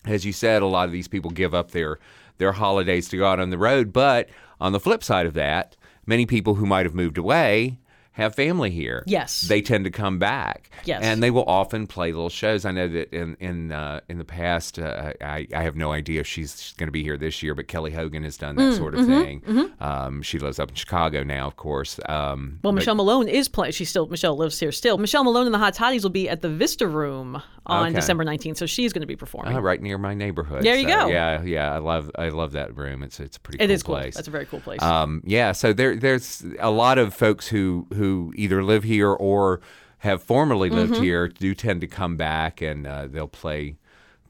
as 0.05 0.25
you 0.25 0.33
said, 0.33 0.61
a 0.61 0.67
lot 0.67 0.85
of 0.85 0.91
these 0.91 1.07
people 1.07 1.31
give 1.31 1.53
up 1.53 1.71
their 1.71 1.99
their 2.37 2.53
holidays 2.53 3.07
to 3.09 3.17
go 3.17 3.25
out 3.27 3.39
on 3.39 3.49
the 3.51 3.57
road. 3.57 3.93
But 3.93 4.29
on 4.59 4.71
the 4.71 4.79
flip 4.79 5.03
side 5.03 5.25
of 5.25 5.33
that, 5.35 5.75
many 6.05 6.25
people 6.25 6.55
who 6.55 6.65
might 6.65 6.85
have 6.85 6.95
moved 6.95 7.17
away 7.17 7.77
have 8.13 8.35
family 8.35 8.69
here, 8.69 9.03
Yes. 9.07 9.41
they 9.41 9.61
tend 9.61 9.85
to 9.85 9.91
come 9.91 10.19
back. 10.19 10.69
Yes. 10.85 11.01
and 11.03 11.21
they 11.23 11.31
will 11.31 11.45
often 11.45 11.87
play 11.87 12.11
little 12.11 12.29
shows. 12.29 12.65
I 12.65 12.71
know 12.71 12.87
that 12.87 13.13
in 13.13 13.35
in 13.39 13.71
uh, 13.71 14.01
in 14.09 14.17
the 14.17 14.25
past, 14.25 14.79
uh, 14.79 15.13
I 15.21 15.47
I 15.55 15.63
have 15.63 15.75
no 15.75 15.91
idea 15.91 16.19
if 16.21 16.27
she's 16.27 16.73
going 16.77 16.87
to 16.87 16.91
be 16.91 17.03
here 17.03 17.17
this 17.17 17.41
year, 17.43 17.55
but 17.55 17.67
Kelly 17.67 17.91
Hogan 17.91 18.23
has 18.23 18.37
done 18.37 18.55
that 18.57 18.73
Mm, 18.73 18.77
sort 18.77 18.93
of 18.95 19.01
mm-hmm, 19.05 19.21
thing. 19.49 19.71
Um, 19.79 20.21
she 20.21 20.39
lives 20.39 20.59
up 20.59 20.69
in 20.69 20.75
Chicago 20.75 21.23
now, 21.23 21.47
of 21.47 21.55
course. 21.55 21.99
Um, 22.07 22.59
Well, 22.63 22.71
but- 22.71 22.75
Michelle 22.75 22.95
Malone 22.95 23.27
is 23.27 23.47
playing. 23.47 23.71
She 23.73 23.85
still 23.85 24.07
Michelle 24.07 24.35
lives 24.37 24.59
here 24.59 24.71
still. 24.71 24.97
Michelle 24.97 25.23
Malone 25.23 25.45
and 25.45 25.53
the 25.53 25.59
Hot 25.59 25.73
Toddies 25.73 26.03
will 26.03 26.09
be 26.11 26.27
at 26.29 26.41
the 26.41 26.49
Vista 26.49 26.85
Room 26.87 27.41
on 27.65 27.87
Okay. 27.87 27.95
December 27.95 28.25
19th, 28.25 28.57
so 28.57 28.65
she's 28.65 28.91
going 28.91 29.01
to 29.03 29.07
be 29.07 29.15
performing. 29.15 29.55
uh, 29.55 29.59
right 29.61 29.81
near 29.81 29.97
my 29.97 30.13
neighborhood. 30.13 30.63
There 30.63 30.75
you 30.75 30.89
So, 30.89 30.95
go. 31.05 31.07
Yeah, 31.07 31.41
yeah, 31.43 31.73
I 31.73 31.77
love 31.77 32.11
I 32.15 32.27
love 32.29 32.51
that 32.53 32.75
room. 32.77 33.03
It's 33.03 33.19
it's 33.21 33.37
a 33.37 33.39
pretty. 33.39 33.63
It 33.63 33.67
cool 33.67 33.73
is 33.75 33.83
cool. 33.83 33.95
place. 33.95 34.15
That's 34.15 34.27
a 34.27 34.31
very 34.31 34.45
cool 34.45 34.59
place. 34.59 34.81
Um, 34.81 35.21
yeah, 35.25 35.53
so 35.53 35.71
there 35.71 35.95
there's 35.95 36.43
a 36.59 36.69
lot 36.69 36.97
of 36.97 37.13
folks 37.13 37.47
who 37.47 37.87
who 37.93 38.02
either 38.35 38.63
live 38.63 38.83
here 38.83 39.11
or 39.11 39.61
have 39.99 40.21
formerly 40.21 40.69
lived 40.69 40.93
Mm-hmm. 40.93 41.03
here 41.03 41.27
do 41.27 41.55
tend 41.55 41.81
to 41.81 41.87
come 41.87 42.17
back 42.17 42.61
and 42.61 42.85
uh, 42.85 43.07
they'll 43.07 43.27
play 43.27 43.77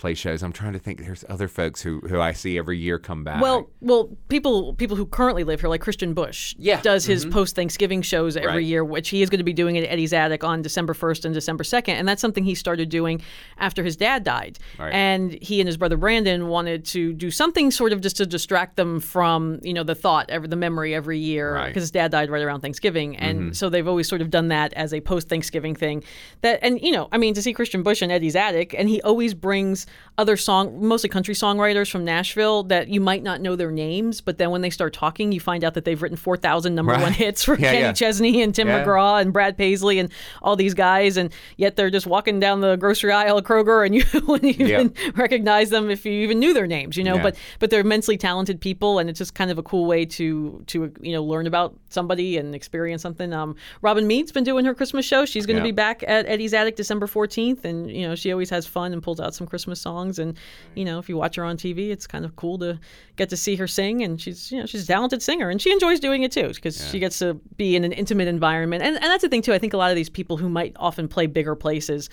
play 0.03 0.13
shows. 0.13 0.43
I'm 0.43 0.51
trying 0.51 0.73
to 0.73 0.79
think. 0.79 0.99
There's 0.99 1.23
other 1.29 1.47
folks 1.47 1.81
who 1.81 2.01
who 2.01 2.19
I 2.19 2.33
see 2.33 2.57
every 2.57 2.77
year 2.77 2.99
come 2.99 3.23
back. 3.23 3.41
Well, 3.41 3.69
well, 3.79 4.09
people 4.27 4.73
people 4.73 4.97
who 4.97 5.05
currently 5.05 5.45
live 5.45 5.61
here, 5.61 5.69
like 5.69 5.79
Christian 5.79 6.13
Bush, 6.13 6.53
Yeah. 6.57 6.81
does 6.81 7.05
his 7.05 7.23
mm-hmm. 7.23 7.33
post 7.33 7.55
Thanksgiving 7.55 8.01
shows 8.01 8.35
every 8.35 8.49
Right. 8.49 8.65
year, 8.65 8.83
which 8.83 9.07
he 9.07 9.21
is 9.21 9.29
going 9.29 9.37
to 9.37 9.45
be 9.45 9.53
doing 9.53 9.77
at 9.77 9.85
Eddie's 9.85 10.11
Attic 10.11 10.43
on 10.43 10.61
December 10.61 10.93
first 10.93 11.23
and 11.23 11.33
December 11.33 11.63
second, 11.63 11.95
and 11.95 12.05
that's 12.05 12.19
something 12.19 12.43
he 12.43 12.53
started 12.53 12.89
doing 12.89 13.21
after 13.57 13.81
his 13.81 13.95
dad 13.95 14.25
died. 14.25 14.59
Right. 14.77 14.93
And 14.93 15.41
he 15.41 15.61
and 15.61 15.69
his 15.69 15.77
brother 15.77 15.95
Brandon 15.95 16.49
wanted 16.49 16.83
to 16.87 17.13
do 17.13 17.31
something 17.31 17.71
sort 17.71 17.93
of 17.93 18.01
just 18.01 18.17
to 18.17 18.25
distract 18.25 18.75
them 18.75 18.99
from 18.99 19.61
you 19.63 19.73
know 19.73 19.83
the 19.83 19.95
thought, 19.95 20.29
every 20.29 20.49
the 20.49 20.57
memory 20.57 20.93
every 20.93 21.17
year, 21.17 21.55
Right. 21.55 21.67
because 21.69 21.83
his 21.83 21.91
dad 21.91 22.11
died 22.11 22.29
right 22.29 22.43
around 22.43 22.59
Thanksgiving, 22.59 23.15
and 23.15 23.39
mm-hmm. 23.39 23.51
so 23.53 23.69
they've 23.69 23.87
always 23.87 24.09
sort 24.09 24.19
of 24.19 24.29
done 24.29 24.49
that 24.49 24.73
as 24.73 24.93
a 24.93 24.99
post 24.99 25.29
Thanksgiving 25.29 25.75
thing. 25.75 26.03
That 26.41 26.59
and 26.61 26.81
you 26.81 26.91
know, 26.91 27.07
I 27.13 27.17
mean, 27.17 27.33
to 27.35 27.41
see 27.41 27.53
Christian 27.53 27.83
Bush 27.83 28.01
in 28.01 28.11
Eddie's 28.11 28.35
Attic, 28.35 28.75
and 28.77 28.89
he 28.89 29.01
always 29.03 29.33
brings 29.33 29.87
other 30.15 30.37
song, 30.37 30.85
mostly 30.87 31.09
country 31.09 31.33
songwriters 31.33 31.89
from 31.89 32.05
Nashville 32.05 32.61
that 32.65 32.87
you 32.87 33.01
might 33.01 33.23
not 33.23 33.41
know 33.41 33.55
their 33.55 33.71
names, 33.71 34.21
but 34.21 34.37
then 34.37 34.51
when 34.51 34.61
they 34.61 34.69
start 34.69 34.93
talking, 34.93 35.31
you 35.31 35.39
find 35.39 35.63
out 35.63 35.73
that 35.73 35.85
they've 35.85 35.99
written 35.99 36.15
four 36.17 36.37
thousand 36.37 36.75
number 36.75 36.91
Right. 36.91 37.01
one 37.01 37.13
hits 37.13 37.43
for 37.43 37.55
Yeah, 37.59 37.71
Kenny 37.71 37.79
yeah. 37.81 37.93
Chesney 37.93 38.43
and 38.43 38.53
Tim 38.53 38.67
Yeah. 38.67 38.85
McGraw 38.85 39.19
and 39.19 39.33
Brad 39.33 39.57
Paisley 39.57 39.97
and 39.97 40.11
all 40.43 40.55
these 40.55 40.75
guys, 40.75 41.17
and 41.17 41.31
yet 41.57 41.77
they're 41.77 41.89
just 41.89 42.05
walking 42.05 42.39
down 42.39 42.61
the 42.61 42.75
grocery 42.75 43.11
aisle 43.11 43.39
at 43.39 43.43
Kroger, 43.43 43.83
and 43.83 43.95
you 43.95 44.03
wouldn't 44.27 44.59
even 44.59 44.93
recognize 45.15 45.71
them 45.71 45.89
if 45.89 46.05
you 46.05 46.11
even 46.11 46.37
knew 46.37 46.53
their 46.53 46.67
names, 46.67 46.95
you 46.95 47.03
know. 47.03 47.17
But 47.17 47.35
but 47.57 47.71
they're 47.71 47.81
immensely 47.81 48.15
talented 48.15 48.61
people, 48.61 48.99
and 48.99 49.09
it's 49.09 49.17
just 49.17 49.33
kind 49.33 49.49
of 49.49 49.57
a 49.57 49.63
cool 49.63 49.87
way 49.87 50.05
to 50.05 50.63
to 50.67 50.93
you 51.01 51.13
know 51.13 51.23
learn 51.23 51.47
about 51.47 51.75
somebody 51.89 52.37
and 52.37 52.53
experience 52.53 53.01
something. 53.01 53.33
Um, 53.33 53.55
Robin 53.81 54.05
Meade's 54.05 54.31
been 54.31 54.43
doing 54.43 54.63
her 54.65 54.75
Christmas 54.75 55.05
show. 55.07 55.25
She's 55.25 55.47
going 55.47 55.57
to 55.57 55.63
be 55.63 55.71
back 55.71 56.03
at 56.07 56.27
Eddie's 56.27 56.53
Attic 56.53 56.75
December 56.75 57.07
fourteenth, 57.07 57.65
and 57.65 57.89
you 57.89 58.07
know 58.07 58.13
she 58.13 58.31
always 58.31 58.51
has 58.51 58.67
fun 58.67 58.93
and 58.93 59.01
pulls 59.01 59.19
out 59.19 59.33
some 59.33 59.47
Christmas 59.47 59.72
songs. 59.75 60.19
And 60.19 60.37
you 60.75 60.85
know 60.85 60.99
if 60.99 61.07
you 61.09 61.17
watch 61.17 61.35
her 61.35 61.43
on 61.43 61.57
TV, 61.57 61.89
it's 61.91 62.07
kind 62.07 62.25
of 62.25 62.35
cool 62.35 62.57
to 62.59 62.79
get 63.15 63.29
to 63.29 63.37
see 63.37 63.55
her 63.57 63.67
sing. 63.67 64.01
And 64.03 64.19
she's 64.21 64.51
you 64.51 64.59
know 64.59 64.65
she's 64.65 64.83
a 64.83 64.87
talented 64.87 65.21
singer, 65.21 65.49
and 65.49 65.61
she 65.61 65.71
enjoys 65.71 65.99
doing 65.99 66.23
it 66.23 66.31
too 66.31 66.49
because 66.53 66.89
she 66.89 66.99
gets 66.99 67.19
to 67.19 67.35
be 67.57 67.75
in 67.75 67.83
an 67.83 67.91
intimate 67.91 68.27
environment. 68.27 68.83
And 68.83 68.95
and 68.95 69.05
that's 69.05 69.21
the 69.23 69.29
thing 69.29 69.41
too. 69.41 69.53
I 69.53 69.59
think 69.59 69.73
a 69.73 69.77
lot 69.77 69.89
of 69.91 69.95
these 69.95 70.09
people 70.09 70.37
who 70.37 70.49
might 70.49 70.73
often 70.77 71.07
play 71.07 71.25
bigger 71.27 71.55
places 71.55 72.09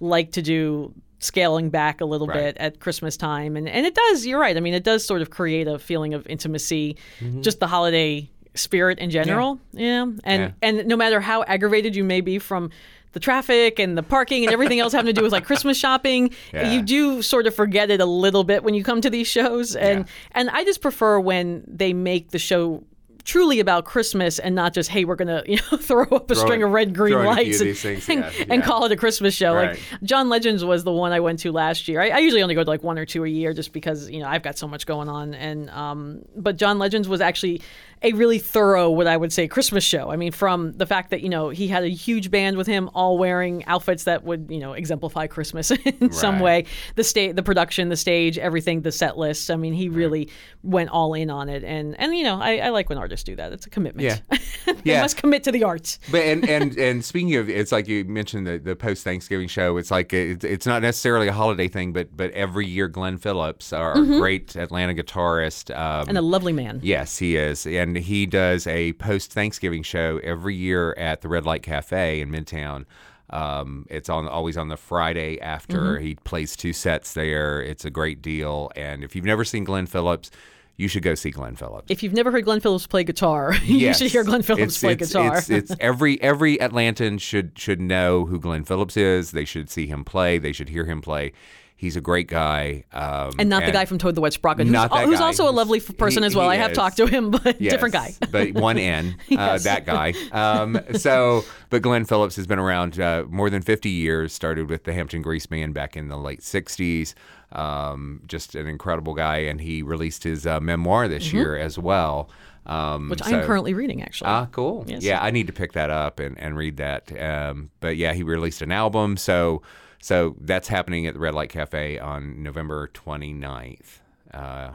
like 0.00 0.32
to 0.32 0.42
do 0.42 0.92
scaling 1.20 1.70
back 1.70 2.00
a 2.02 2.04
little 2.04 2.26
Right. 2.26 2.54
bit 2.54 2.56
at 2.58 2.80
Christmas 2.80 3.16
time. 3.16 3.56
And 3.56 3.66
and 3.68 3.86
it 3.86 3.94
does, 3.94 4.26
you're 4.26 4.38
right. 4.40 4.56
I 4.56 4.60
mean, 4.60 4.74
it 4.74 4.84
does 4.84 5.04
sort 5.06 5.22
of 5.22 5.30
create 5.30 5.66
a 5.68 5.78
feeling 5.78 6.12
of 6.12 6.26
intimacy, 6.26 6.96
Mm-hmm. 7.20 7.40
just 7.40 7.60
the 7.60 7.66
holiday 7.66 8.28
spirit 8.54 8.98
in 8.98 9.10
general. 9.10 9.58
Yeah. 9.72 10.02
And 10.02 10.42
Yeah. 10.42 10.50
and 10.62 10.86
no 10.86 10.96
matter 10.96 11.20
how 11.20 11.42
aggravated 11.44 11.96
you 11.96 12.04
may 12.04 12.20
be 12.20 12.38
from 12.38 12.70
the 13.14 13.20
traffic 13.20 13.78
and 13.78 13.96
the 13.96 14.02
parking 14.02 14.44
and 14.44 14.52
everything 14.52 14.78
else 14.80 14.92
having 14.92 15.06
to 15.06 15.12
do 15.18 15.22
with 15.22 15.32
like 15.32 15.44
Christmas 15.46 15.78
shopping, 15.78 16.30
Yeah. 16.52 16.70
you 16.72 16.82
do 16.82 17.22
sort 17.22 17.46
of 17.46 17.54
forget 17.54 17.90
it 17.90 18.00
a 18.00 18.06
little 18.06 18.44
bit 18.44 18.62
when 18.62 18.74
you 18.74 18.84
come 18.84 19.00
to 19.00 19.08
these 19.10 19.26
shows. 19.26 19.74
And 19.74 20.00
Yeah. 20.00 20.12
and 20.32 20.50
I 20.50 20.64
just 20.64 20.82
prefer 20.82 21.18
when 21.18 21.64
they 21.66 21.92
make 21.94 22.30
the 22.30 22.38
show 22.38 22.84
truly 23.24 23.58
about 23.58 23.86
Christmas 23.86 24.38
and 24.38 24.54
not 24.54 24.74
just 24.74 24.90
hey 24.90 25.06
we're 25.06 25.14
gonna 25.16 25.42
you 25.46 25.56
know 25.56 25.78
throw 25.78 26.02
up 26.02 26.30
a 26.30 26.34
Throw 26.34 26.44
string 26.44 26.60
in- 26.60 26.66
of 26.66 26.72
red 26.72 26.94
green 26.94 27.14
throw 27.14 27.22
in 27.22 27.26
a 27.28 27.34
few 27.36 27.44
lights 27.52 27.60
and, 27.62 27.76
things, 27.78 28.08
and, 28.10 28.20
yeah, 28.38 28.44
and 28.50 28.62
call 28.62 28.84
it 28.84 28.92
a 28.92 28.96
Christmas 28.96 29.32
show 29.34 29.54
Right. 29.54 29.70
like 29.70 29.80
John 30.02 30.28
Legends 30.28 30.62
was 30.62 30.84
the 30.84 30.92
one 30.92 31.10
I 31.12 31.20
went 31.20 31.38
to 31.38 31.50
last 31.50 31.88
year 31.88 32.02
I, 32.02 32.08
I 32.10 32.18
usually 32.18 32.42
only 32.42 32.54
go 32.54 32.62
to 32.62 32.68
like 32.68 32.82
one 32.82 32.98
or 32.98 33.06
two 33.06 33.24
a 33.24 33.28
year 33.28 33.54
just 33.54 33.72
because 33.72 34.10
you 34.10 34.18
know 34.20 34.28
I've 34.28 34.42
got 34.42 34.58
so 34.58 34.68
much 34.68 34.84
going 34.84 35.08
on 35.08 35.32
and 35.32 35.70
um 35.70 36.20
but 36.36 36.56
John 36.58 36.78
Legends 36.78 37.08
was 37.08 37.22
actually 37.22 37.62
a 38.02 38.12
really 38.12 38.38
thorough 38.38 38.90
what 38.90 39.06
I 39.06 39.16
would 39.16 39.32
say 39.32 39.48
Christmas 39.48 39.84
show 39.84 40.10
I 40.10 40.16
mean 40.16 40.32
from 40.32 40.72
the 40.72 40.86
fact 40.86 41.10
that 41.10 41.20
you 41.22 41.28
know 41.28 41.48
he 41.50 41.68
had 41.68 41.84
a 41.84 41.88
huge 41.88 42.30
band 42.30 42.56
with 42.56 42.66
him 42.66 42.90
all 42.94 43.18
wearing 43.18 43.64
outfits 43.66 44.04
that 44.04 44.24
would 44.24 44.46
you 44.50 44.58
know 44.58 44.72
exemplify 44.72 45.26
Christmas 45.26 45.70
in 46.00 46.12
some 46.12 46.40
way 46.40 46.64
the 46.96 47.04
state 47.04 47.36
the 47.36 47.42
production 47.42 47.88
the 47.88 47.96
stage 47.96 48.38
everything 48.38 48.82
the 48.82 48.92
set 48.92 49.16
list 49.16 49.50
I 49.50 49.56
mean 49.56 49.72
he 49.72 49.88
really 49.88 50.28
went 50.62 50.90
all 50.90 51.14
in 51.14 51.30
on 51.30 51.48
it 51.48 51.64
and 51.64 51.98
and 52.00 52.14
you 52.14 52.24
know 52.24 52.40
I, 52.40 52.58
I 52.58 52.68
like 52.70 52.88
when 52.88 52.98
artists 52.98 53.24
do 53.24 53.36
that 53.36 53.52
it's 53.52 53.66
a 53.66 53.70
commitment 53.70 54.04
Yeah. 54.04 54.38
they 54.66 54.92
Yeah. 54.92 55.00
must 55.02 55.16
commit 55.16 55.44
to 55.44 55.52
the 55.52 55.64
arts 55.64 55.98
But 56.10 56.22
and 56.22 56.48
and 56.48 56.76
and 56.78 57.04
speaking 57.04 57.34
of, 57.36 57.48
it's 57.48 57.72
like 57.72 57.88
you 57.88 58.04
mentioned 58.04 58.46
the, 58.46 58.58
the 58.58 58.76
post 58.76 59.04
Thanksgiving 59.04 59.48
show. 59.48 59.76
It's 59.76 59.90
like 59.90 60.12
it, 60.12 60.44
it's 60.44 60.66
not 60.66 60.82
necessarily 60.82 61.28
a 61.28 61.32
holiday 61.32 61.68
thing, 61.68 61.92
but 61.92 62.14
but 62.16 62.30
every 62.32 62.66
year 62.66 62.88
Glenn 62.88 63.16
Phillips, 63.18 63.72
our 63.72 63.94
great 63.94 64.56
Atlanta 64.56 64.94
guitarist, 64.94 65.70
um, 65.74 65.84
Mm-hmm. 65.94 66.08
and 66.10 66.18
a 66.18 66.22
lovely 66.22 66.52
man 66.52 66.80
Yes, 66.82 67.18
he 67.18 67.36
is. 67.36 67.66
And 67.84 67.96
he 67.98 68.24
does 68.24 68.66
a 68.66 68.94
post 68.94 69.32
Thanksgiving 69.32 69.82
show 69.82 70.18
every 70.24 70.54
year 70.54 70.94
at 70.94 71.20
the 71.20 71.28
Red 71.28 71.44
Light 71.44 71.62
Cafe 71.62 72.20
in 72.20 72.30
Midtown. 72.30 72.86
Um, 73.30 73.86
it's 73.90 74.08
on 74.08 74.26
always 74.28 74.56
on 74.56 74.68
the 74.68 74.76
Friday 74.76 75.38
after. 75.40 75.78
Mm-hmm. 75.96 76.04
He 76.04 76.14
plays 76.16 76.56
two 76.56 76.72
sets 76.72 77.12
there. 77.14 77.60
It's 77.62 77.84
a 77.84 77.90
great 77.90 78.22
deal. 78.22 78.70
And 78.76 79.04
if 79.04 79.14
you've 79.14 79.24
never 79.24 79.44
seen 79.44 79.64
Glenn 79.64 79.86
Phillips, 79.86 80.30
you 80.76 80.88
should 80.88 81.02
go 81.02 81.14
see 81.14 81.30
Glenn 81.30 81.56
Phillips. 81.56 81.86
if 81.90 82.02
you've 82.02 82.12
never 82.14 82.30
heard 82.32 82.44
Glenn 82.44 82.60
Phillips 82.60 82.86
play 82.86 83.04
guitar, 83.04 83.54
you 83.64 83.76
Yes. 83.78 83.98
should 83.98 84.10
hear 84.10 84.24
Glenn 84.24 84.42
Phillips 84.42 84.76
It's- 84.76 84.80
play 84.80 84.92
it's- 84.92 85.08
guitar. 85.10 85.38
It's, 85.38 85.50
it's 85.50 85.76
every 85.80 86.20
every 86.22 86.56
Atlantan 86.58 87.20
should 87.20 87.58
should 87.58 87.80
know 87.80 88.24
who 88.26 88.40
Glenn 88.40 88.64
Phillips 88.64 88.96
is. 88.96 89.30
They 89.32 89.44
should 89.44 89.68
see 89.70 89.86
him 89.86 90.04
play. 90.04 90.38
They 90.38 90.52
should 90.52 90.68
hear 90.70 90.84
him 90.86 91.00
play. 91.02 91.32
He's 91.76 91.96
a 91.96 92.00
great 92.00 92.28
guy. 92.28 92.84
Um, 92.92 93.32
and 93.38 93.48
not 93.50 93.66
the 93.66 93.72
guy 93.72 93.84
from 93.84 93.98
Toad 93.98 94.14
the 94.14 94.20
Wet 94.20 94.32
Sprocket, 94.32 94.66
who's, 94.66 94.76
who's 95.04 95.20
also 95.20 95.48
a 95.48 95.52
lovely 95.52 95.80
f- 95.80 95.96
person 95.98 96.22
He- 96.22 96.26
as 96.28 96.34
well. 96.36 96.48
I 96.48 96.56
have 96.56 96.70
is. 96.70 96.76
talked 96.76 96.96
to 96.98 97.06
him, 97.06 97.30
but 97.44 97.60
Yes, 97.60 97.72
different 97.72 97.92
guy. 97.94 98.14
but 98.30 98.52
one 98.52 98.78
N, 98.78 99.16
uh, 99.36 99.58
that 99.58 99.84
guy. 99.84 100.14
Um, 100.32 100.78
so, 100.94 101.44
but 101.70 101.82
Glenn 101.82 102.04
Phillips 102.06 102.36
has 102.36 102.46
been 102.46 102.58
around 102.60 102.98
uh, 103.00 103.24
more 103.28 103.50
than 103.50 103.60
50 103.60 103.90
years. 103.90 104.32
Started 104.32 104.70
with 104.70 104.84
the 104.84 104.92
Hampton 104.94 105.20
Grease 105.20 105.46
Band 105.46 105.74
back 105.74 105.96
in 105.96 106.08
the 106.08 106.16
late 106.16 106.40
60s. 106.40 107.12
Um, 107.52 108.22
just 108.26 108.54
an 108.54 108.66
incredible 108.66 109.14
guy, 109.14 109.38
and 109.38 109.60
he 109.60 109.82
released 109.82 110.24
his 110.24 110.46
uh, 110.46 110.60
memoir 110.60 111.06
this 111.08 111.32
year 111.32 111.56
as 111.56 111.78
well. 111.78 112.30
Um, 112.66 112.74
Mm-hmm. 113.02 113.10
Which 113.10 113.22
so- 113.22 113.36
I'm 113.40 113.44
currently 113.46 113.74
reading, 113.74 114.00
actually. 114.02 114.28
Ah, 114.30 114.46
cool. 114.50 114.84
Yes. 114.88 115.02
Yeah, 115.02 115.22
I 115.22 115.30
need 115.32 115.48
to 115.48 115.52
pick 115.52 115.72
that 115.74 115.90
up 115.90 116.18
and, 116.18 116.38
and 116.38 116.56
read 116.56 116.78
that. 116.78 117.12
Um, 117.20 117.70
but 117.80 117.96
yeah, 117.98 118.14
he 118.14 118.22
released 118.22 118.62
an 118.62 118.72
album, 118.72 119.18
so 119.18 119.60
so 120.04 120.36
that's 120.38 120.68
happening 120.68 121.06
at 121.06 121.14
the 121.14 121.18
Red 121.20 121.34
Light 121.34 121.48
Cafe 121.48 121.98
on 121.98 122.42
November 122.42 122.90
29th. 122.92 124.00
Uh, 124.34 124.72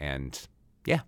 and 0.00 0.48
yeah, 0.84 1.02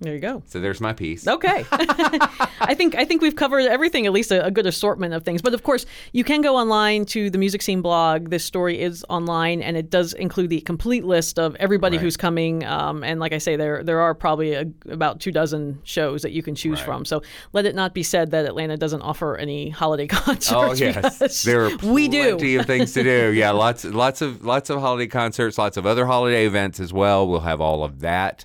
there 0.00 0.14
you 0.14 0.20
go. 0.20 0.42
so 0.46 0.60
there's 0.60 0.80
my 0.80 0.92
piece. 0.92 1.26
Okay, 1.26 1.64
I 1.72 2.74
think 2.76 2.94
I 2.94 3.04
think 3.04 3.22
we've 3.22 3.36
covered 3.36 3.60
everything, 3.62 4.06
at 4.06 4.12
least 4.12 4.30
a, 4.32 4.44
a 4.44 4.50
good 4.50 4.66
assortment 4.66 5.14
of 5.14 5.22
things. 5.24 5.40
But 5.42 5.54
of 5.54 5.62
course, 5.62 5.86
you 6.12 6.24
can 6.24 6.40
go 6.42 6.56
online 6.56 7.04
to 7.06 7.30
the 7.30 7.38
Music 7.38 7.62
Scene 7.62 7.80
blog. 7.82 8.30
This 8.30 8.44
story 8.44 8.80
is 8.80 9.04
online, 9.08 9.62
and 9.62 9.76
it 9.76 9.90
does 9.90 10.12
include 10.14 10.50
the 10.50 10.60
complete 10.62 11.04
list 11.04 11.38
of 11.38 11.54
everybody 11.56 11.96
Right. 11.96 12.02
who's 12.02 12.16
coming. 12.16 12.64
Um, 12.64 13.04
and 13.04 13.20
like 13.20 13.32
I 13.32 13.38
say, 13.38 13.56
there 13.56 13.82
there 13.82 14.00
are 14.00 14.14
probably 14.14 14.54
a, 14.54 14.66
about 14.88 15.20
two 15.20 15.30
dozen 15.32 15.80
shows 15.84 16.22
that 16.22 16.32
you 16.32 16.42
can 16.42 16.54
choose 16.54 16.78
Right. 16.80 16.86
from. 16.86 17.04
So 17.04 17.22
let 17.52 17.64
it 17.66 17.74
not 17.74 17.94
be 17.94 18.02
said 18.02 18.30
that 18.32 18.44
Atlanta 18.46 18.76
doesn't 18.76 19.02
offer 19.02 19.36
any 19.36 19.70
holiday 19.70 20.06
concerts. 20.08 20.52
Oh 20.52 20.72
yes, 20.72 21.42
there 21.44 21.66
are 21.66 21.76
we 21.82 22.08
do. 22.08 22.36
plenty 22.36 22.56
of 22.56 22.66
things 22.66 22.92
to 22.94 23.02
do. 23.02 23.32
Yeah, 23.32 23.50
lots, 23.52 23.84
lots 23.84 24.22
of, 24.22 24.44
lots 24.44 24.70
of 24.70 24.80
holiday 24.80 25.06
concerts, 25.06 25.56
lots 25.58 25.76
of 25.76 25.86
other 25.86 26.06
holiday 26.06 26.46
events 26.46 26.80
as 26.80 26.92
well. 26.92 27.26
We'll 27.28 27.40
have 27.40 27.60
all 27.60 27.84
of 27.84 28.00
that 28.00 28.44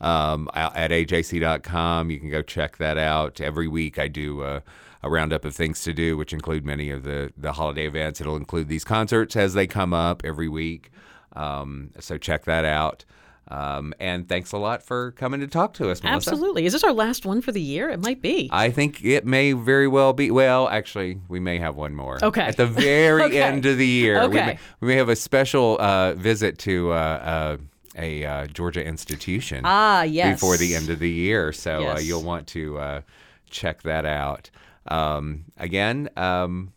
um, 0.00 0.48
at 0.54 0.90
ajc.com. 0.90 2.10
You 2.10 2.18
can 2.18 2.30
go 2.30 2.42
check 2.42 2.76
that 2.78 2.98
out. 2.98 3.40
Every 3.40 3.68
week 3.68 3.98
I 3.98 4.08
do 4.08 4.42
uh, 4.42 4.60
a 5.02 5.10
roundup 5.10 5.44
of 5.44 5.54
things 5.54 5.82
to 5.82 5.92
do, 5.92 6.16
which 6.16 6.32
include 6.32 6.64
many 6.64 6.90
of 6.90 7.02
the 7.04 7.32
the 7.36 7.52
holiday 7.52 7.86
events. 7.86 8.20
It'll 8.20 8.36
include 8.36 8.68
these 8.68 8.84
concerts 8.84 9.36
as 9.36 9.54
they 9.54 9.66
come 9.66 9.92
up 9.92 10.22
every 10.24 10.48
week. 10.48 10.90
Um, 11.34 11.90
so 12.00 12.18
check 12.18 12.44
that 12.44 12.64
out. 12.64 13.04
Um, 13.48 13.94
and 13.98 14.28
thanks 14.28 14.52
a 14.52 14.58
lot 14.58 14.80
for 14.80 15.10
coming 15.12 15.40
to 15.40 15.48
talk 15.48 15.74
to 15.74 15.90
us, 15.90 16.04
Melissa. 16.04 16.30
Absolutely. 16.30 16.66
Is 16.66 16.72
this 16.72 16.84
our 16.84 16.92
last 16.92 17.26
one 17.26 17.40
for 17.42 17.50
the 17.50 17.60
year? 17.60 17.90
It 17.90 17.98
might 17.98 18.22
be. 18.22 18.48
I 18.52 18.70
think 18.70 19.04
it 19.04 19.26
may 19.26 19.54
very 19.54 19.88
well 19.88 20.12
be. 20.12 20.30
Well, 20.30 20.68
actually, 20.68 21.18
we 21.28 21.40
may 21.40 21.58
have 21.58 21.74
one 21.74 21.96
more. 21.96 22.24
Okay. 22.24 22.42
At 22.42 22.56
the 22.56 22.66
very 22.66 23.22
Okay. 23.24 23.42
end 23.42 23.66
of 23.66 23.76
the 23.76 23.86
year. 23.86 24.20
We 24.20 24.26
Okay. 24.36 24.46
may, 24.46 24.58
we 24.80 24.88
may 24.88 24.94
have 24.96 25.08
a 25.08 25.16
special 25.16 25.78
uh, 25.80 26.14
visit 26.14 26.58
to 26.60 26.92
uh, 26.92 26.94
uh, 26.94 27.56
a 27.96 28.24
uh, 28.24 28.46
Georgia 28.46 28.84
institution. 28.84 29.62
Ah, 29.64 30.02
yes. 30.02 30.36
Before 30.40 30.56
the 30.56 30.74
end 30.74 30.90
of 30.90 30.98
the 30.98 31.10
year. 31.10 31.52
So 31.52 31.88
uh, 31.88 31.98
you'll 31.98 32.22
want 32.22 32.46
to 32.48 32.78
uh, 32.78 33.00
check 33.48 33.82
that 33.82 34.04
out. 34.04 34.50
Um, 34.86 35.44
again, 35.56 36.08
um, 36.16 36.72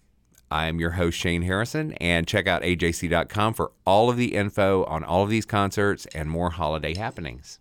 I'm 0.52 0.80
your 0.80 0.92
host, 0.92 1.18
Shane 1.18 1.42
Harrison, 1.42 1.94
and 1.94 2.28
check 2.28 2.48
out 2.48 2.62
ajc.com 2.62 3.54
for 3.54 3.72
all 3.86 4.10
of 4.10 4.18
the 4.18 4.36
info 4.36 4.84
on 4.86 5.04
all 5.04 5.24
of 5.24 5.30
these 5.30 5.46
concerts 5.46 6.06
and 6.14 6.30
more 6.30 6.52
holiday 6.52 6.96
happenings. 6.96 7.60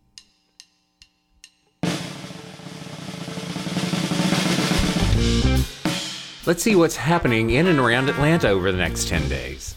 Let's 6.45 6.62
see 6.62 6.75
what's 6.75 6.97
happening 6.97 7.51
in 7.51 7.69
and 7.69 7.79
around 7.79 8.09
Atlanta 8.09 8.49
over 8.49 8.73
the 8.73 8.79
next 8.79 9.09
10 9.09 9.29
days. 9.29 9.77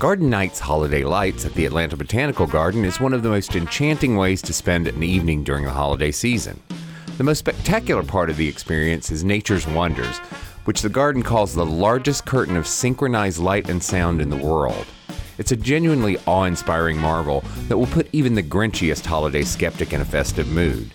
Garden 0.00 0.30
Nights 0.30 0.58
Holiday 0.58 1.04
Lights 1.04 1.44
at 1.44 1.52
the 1.52 1.66
Atlanta 1.66 1.94
Botanical 1.94 2.46
Garden 2.46 2.86
is 2.86 3.00
one 3.00 3.12
of 3.12 3.22
the 3.22 3.28
most 3.28 3.54
enchanting 3.54 4.16
ways 4.16 4.40
to 4.40 4.54
spend 4.54 4.88
an 4.88 5.02
evening 5.02 5.44
during 5.44 5.66
the 5.66 5.70
holiday 5.70 6.10
season. 6.10 6.58
The 7.18 7.24
most 7.24 7.40
spectacular 7.40 8.02
part 8.02 8.30
of 8.30 8.38
the 8.38 8.48
experience 8.48 9.10
is 9.10 9.24
Nature's 9.24 9.66
Wonders, 9.66 10.16
which 10.64 10.80
the 10.80 10.88
garden 10.88 11.22
calls 11.22 11.54
the 11.54 11.66
largest 11.66 12.24
curtain 12.24 12.56
of 12.56 12.66
synchronized 12.66 13.40
light 13.40 13.68
and 13.68 13.82
sound 13.82 14.22
in 14.22 14.30
the 14.30 14.38
world. 14.38 14.86
It's 15.36 15.52
a 15.52 15.56
genuinely 15.56 16.16
awe 16.24 16.44
inspiring 16.44 16.96
marvel 16.96 17.44
that 17.68 17.76
will 17.76 17.86
put 17.88 18.08
even 18.12 18.34
the 18.34 18.42
grinchiest 18.42 19.04
holiday 19.04 19.42
skeptic 19.42 19.92
in 19.92 20.00
a 20.00 20.06
festive 20.06 20.48
mood. 20.48 20.94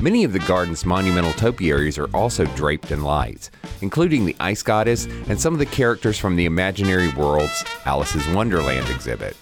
Many 0.00 0.24
of 0.24 0.32
the 0.32 0.38
garden's 0.38 0.86
monumental 0.86 1.34
topiaries 1.34 1.98
are 1.98 2.08
also 2.14 2.46
draped 2.56 2.90
in 2.90 3.02
lights, 3.02 3.50
including 3.82 4.24
the 4.24 4.34
Ice 4.40 4.62
Goddess 4.62 5.04
and 5.28 5.38
some 5.38 5.52
of 5.52 5.58
the 5.58 5.66
characters 5.66 6.16
from 6.18 6.36
the 6.36 6.46
Imaginary 6.46 7.12
World's 7.12 7.66
Alice's 7.84 8.26
Wonderland 8.28 8.88
exhibit. 8.88 9.36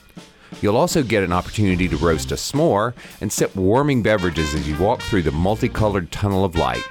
You'll 0.60 0.76
also 0.76 1.04
get 1.04 1.22
an 1.22 1.32
opportunity 1.32 1.86
to 1.86 1.96
roast 1.98 2.32
a 2.32 2.34
s'more 2.34 2.92
and 3.20 3.32
sip 3.32 3.54
warming 3.54 4.02
beverages 4.02 4.52
as 4.52 4.68
you 4.68 4.76
walk 4.78 5.00
through 5.00 5.22
the 5.22 5.30
multicolored 5.30 6.10
tunnel 6.10 6.44
of 6.44 6.56
light. 6.56 6.82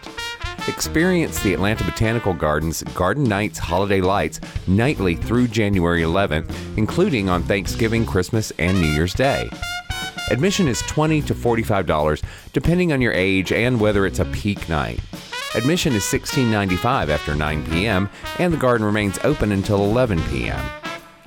Experience 0.70 1.44
the 1.44 1.54
Atlanta 1.54 1.84
Botanical 1.84 2.34
Gardens 2.34 2.84
Garden 2.96 3.26
Nights 3.26 3.60
Holiday 3.60 4.00
Lights 4.00 4.40
nightly 4.68 5.16
through 5.16 5.50
January 5.50 6.04
11th, 6.04 6.78
including 6.78 7.28
on 7.28 7.44
Thanksgiving, 7.44 8.06
Christmas, 8.06 8.52
and 8.60 8.80
New 8.80 8.88
Year's 8.88 9.14
Day. 9.14 9.50
Admission 10.30 10.68
is 10.68 10.82
20 10.82 11.22
to 11.22 11.34
$45, 11.34 12.22
depending 12.52 12.92
on 12.92 13.02
your 13.02 13.14
age 13.14 13.54
and 13.54 13.80
whether 13.80 14.06
it's 14.06 14.20
a 14.20 14.26
peak 14.26 14.68
night. 14.68 15.00
Admission 15.56 15.94
is 15.94 16.04
$16.95 16.04 17.08
after 17.08 17.34
9 17.34 17.66
p.m., 17.68 18.10
and 18.38 18.54
the 18.54 18.58
garden 18.58 18.86
remains 18.86 19.18
open 19.24 19.54
until 19.54 19.86
11 19.86 20.22
p.m. 20.24 20.70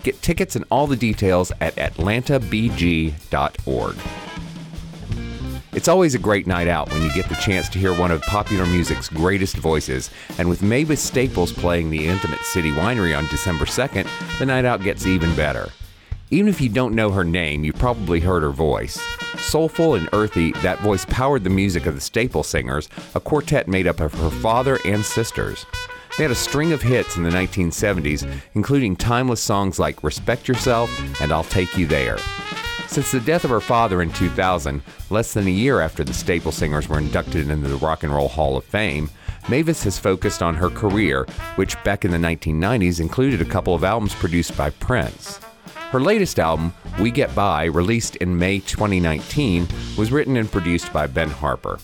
Get 0.03 0.21
tickets 0.21 0.55
and 0.55 0.67
all 0.71 0.87
the 0.87 0.97
details 0.97 1.51
at 1.61 1.75
atlantabg.org. 1.77 3.97
It's 5.73 5.89
always 5.89 6.15
a 6.15 6.19
great 6.19 6.47
night 6.47 6.69
out 6.69 6.91
when 6.91 7.01
you 7.01 7.13
get 7.15 7.29
the 7.29 7.37
chance 7.37 7.69
to 7.71 7.79
hear 7.79 7.97
one 7.97 8.11
of 8.11 8.21
popular 8.23 8.67
music's 8.67 9.09
greatest 9.09 9.57
voices, 9.57 10.11
and 10.37 10.49
with 10.49 10.63
Mavis 10.63 11.01
Staples 11.01 11.53
playing 11.53 11.91
the 11.91 12.07
Intimate 12.07 12.41
City 12.41 12.73
Winery 12.73 13.17
on 13.17 13.27
December 13.29 13.65
2nd, 13.65 14.07
the 14.39 14.47
night 14.47 14.65
out 14.65 14.83
gets 14.83 15.07
even 15.07 15.35
better. 15.35 15.71
Even 16.33 16.47
if 16.47 16.61
you 16.61 16.69
don't 16.69 16.95
know 16.95 17.11
her 17.11 17.25
name, 17.25 17.65
you've 17.65 17.75
probably 17.75 18.21
heard 18.21 18.45
her 18.45 18.53
voice. 18.53 19.01
Soulful 19.37 19.97
and 19.97 20.09
earthy, 20.13 20.53
that 20.63 20.79
voice 20.79 21.05
powered 21.07 21.43
the 21.43 21.51
music 21.51 21.87
of 21.87 21.97
the 21.97 22.01
Staple 22.01 22.45
Singers, 22.45 22.89
a 23.17 23.21
quartet 23.21 23.67
made 23.67 23.89
up 23.89 23.99
of 23.99 24.15
her 24.15 24.31
father 24.31 24.79
and 24.85 25.05
sisters. 25.05 25.67
They 26.17 26.23
had 26.23 26.31
a 26.31 26.37
string 26.37 26.71
of 26.73 26.83
hits 26.83 27.17
in 27.17 27.25
the 27.25 27.31
1970s, 27.31 28.31
including 28.55 28.95
timeless 28.95 29.41
songs 29.41 29.81
like 29.81 30.05
Respect 30.05 30.47
Yourself 30.47 30.89
and 31.21 31.33
I'll 31.33 31.43
Take 31.43 31.77
You 31.77 31.89
There. 31.89 32.19
Since 32.87 33.11
the 33.11 33.19
death 33.19 33.43
of 33.43 33.51
her 33.51 33.61
father 33.61 34.01
in 34.01 34.13
2000, 34.13 34.83
less 35.11 35.35
than 35.35 35.49
a 35.49 35.51
year 35.51 35.81
after 35.81 36.05
the 36.05 36.15
Staple 36.15 36.53
Singers 36.53 36.89
were 36.89 36.99
inducted 36.99 37.51
into 37.51 37.67
the 37.67 37.77
Rock 37.77 38.05
and 38.05 38.15
Roll 38.15 38.29
Hall 38.29 38.57
of 38.57 38.65
Fame, 38.65 39.11
Mavis 39.49 39.83
has 39.83 39.99
focused 39.99 40.45
on 40.45 40.55
her 40.55 40.71
career, 40.71 41.27
which 41.57 41.83
back 41.83 42.05
in 42.05 42.13
the 42.13 42.19
1990s 42.19 43.01
included 43.01 43.43
a 43.43 43.51
couple 43.51 43.75
of 43.75 43.83
albums 43.83 44.15
produced 44.15 44.57
by 44.57 44.71
Prince. 44.71 45.41
Her 45.91 46.01
latest 46.01 46.39
album, 46.39 46.73
We 47.01 47.11
Get 47.11 47.35
By, 47.35 47.65
released 47.65 48.15
in 48.17 48.39
May 48.39 48.61
2019, 48.61 49.67
was 49.99 50.13
written 50.13 50.37
and 50.37 50.49
produced 50.49 50.93
by 50.93 51.09
Ben 51.09 51.29
Harper. 51.29 51.81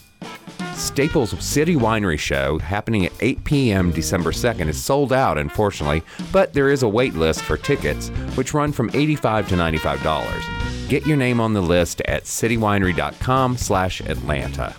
Staples 0.74 1.30
City 1.44 1.74
Winery 1.74 2.16
Show, 2.16 2.60
happening 2.60 3.06
at 3.06 3.12
8 3.18 3.42
p.m. 3.42 3.90
December 3.90 4.30
2nd, 4.30 4.68
is 4.68 4.80
sold 4.80 5.12
out, 5.12 5.38
unfortunately, 5.38 6.02
but 6.30 6.52
there 6.52 6.70
is 6.70 6.84
a 6.84 6.88
wait 6.88 7.14
list 7.14 7.42
for 7.42 7.56
tickets, 7.56 8.10
which 8.36 8.54
run 8.54 8.70
from 8.70 8.90
85 8.94 9.48
to 9.48 9.56
$95. 9.56 10.88
Get 10.88 11.04
your 11.04 11.16
name 11.16 11.40
on 11.40 11.52
the 11.52 11.60
list 11.60 12.00
at 12.02 12.24
citywinery.com 12.24 13.56
slash 13.56 14.00
Atlanta. 14.02 14.72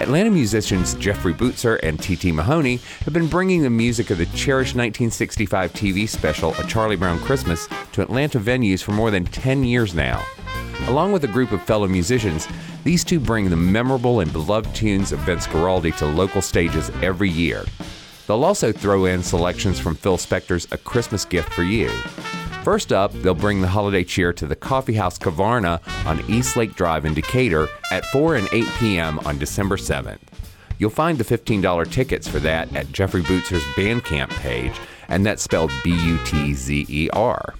Atlanta 0.00 0.30
musicians 0.30 0.94
Jeffrey 0.94 1.34
Butzer 1.34 1.80
and 1.82 2.00
T.T. 2.00 2.30
Mahoney 2.30 2.76
have 3.04 3.12
been 3.12 3.26
bringing 3.26 3.62
the 3.62 3.70
music 3.70 4.10
of 4.10 4.18
the 4.18 4.26
cherished 4.26 4.76
1965 4.76 5.72
TV 5.72 6.08
special 6.08 6.54
A 6.54 6.64
Charlie 6.68 6.94
Brown 6.94 7.18
Christmas 7.18 7.68
to 7.92 8.02
Atlanta 8.02 8.38
venues 8.38 8.80
for 8.80 8.92
more 8.92 9.10
than 9.10 9.24
10 9.24 9.64
years 9.64 9.94
now. 9.94 10.24
Along 10.86 11.10
with 11.10 11.24
a 11.24 11.28
group 11.28 11.50
of 11.50 11.62
fellow 11.62 11.88
musicians, 11.88 12.46
these 12.84 13.02
two 13.02 13.18
bring 13.18 13.50
the 13.50 13.56
memorable 13.56 14.20
and 14.20 14.32
beloved 14.32 14.72
tunes 14.72 15.10
of 15.10 15.18
Vince 15.20 15.48
Guaraldi 15.48 15.96
to 15.98 16.06
local 16.06 16.42
stages 16.42 16.90
every 17.02 17.28
year. 17.28 17.64
They'll 18.28 18.44
also 18.44 18.70
throw 18.70 19.06
in 19.06 19.24
selections 19.24 19.80
from 19.80 19.96
Phil 19.96 20.16
Spector's 20.16 20.68
A 20.70 20.78
Christmas 20.78 21.24
Gift 21.24 21.52
for 21.52 21.64
You. 21.64 21.90
First 22.68 22.92
up, 22.92 23.14
they'll 23.22 23.32
bring 23.32 23.62
the 23.62 23.68
holiday 23.68 24.04
cheer 24.04 24.30
to 24.34 24.46
the 24.46 24.54
Coffee 24.54 24.92
House 24.92 25.18
Kavarna 25.18 25.80
on 26.04 26.22
East 26.28 26.54
Lake 26.54 26.74
Drive 26.74 27.06
in 27.06 27.14
Decatur 27.14 27.66
at 27.90 28.04
4 28.04 28.36
and 28.36 28.48
8 28.52 28.66
p.m. 28.78 29.18
on 29.20 29.38
December 29.38 29.78
7th. 29.78 30.18
You'll 30.76 30.90
find 30.90 31.16
the 31.16 31.24
$15 31.24 31.90
tickets 31.90 32.28
for 32.28 32.38
that 32.40 32.76
at 32.76 32.92
Jeffrey 32.92 33.22
Butzer's 33.22 33.62
Bandcamp 33.74 34.28
page, 34.28 34.78
and 35.08 35.24
that's 35.24 35.42
spelled 35.42 35.72
B 35.82 35.92
U 35.92 36.18
T 36.26 36.52
Z 36.52 36.84
E 36.90 37.08
R. 37.14 37.54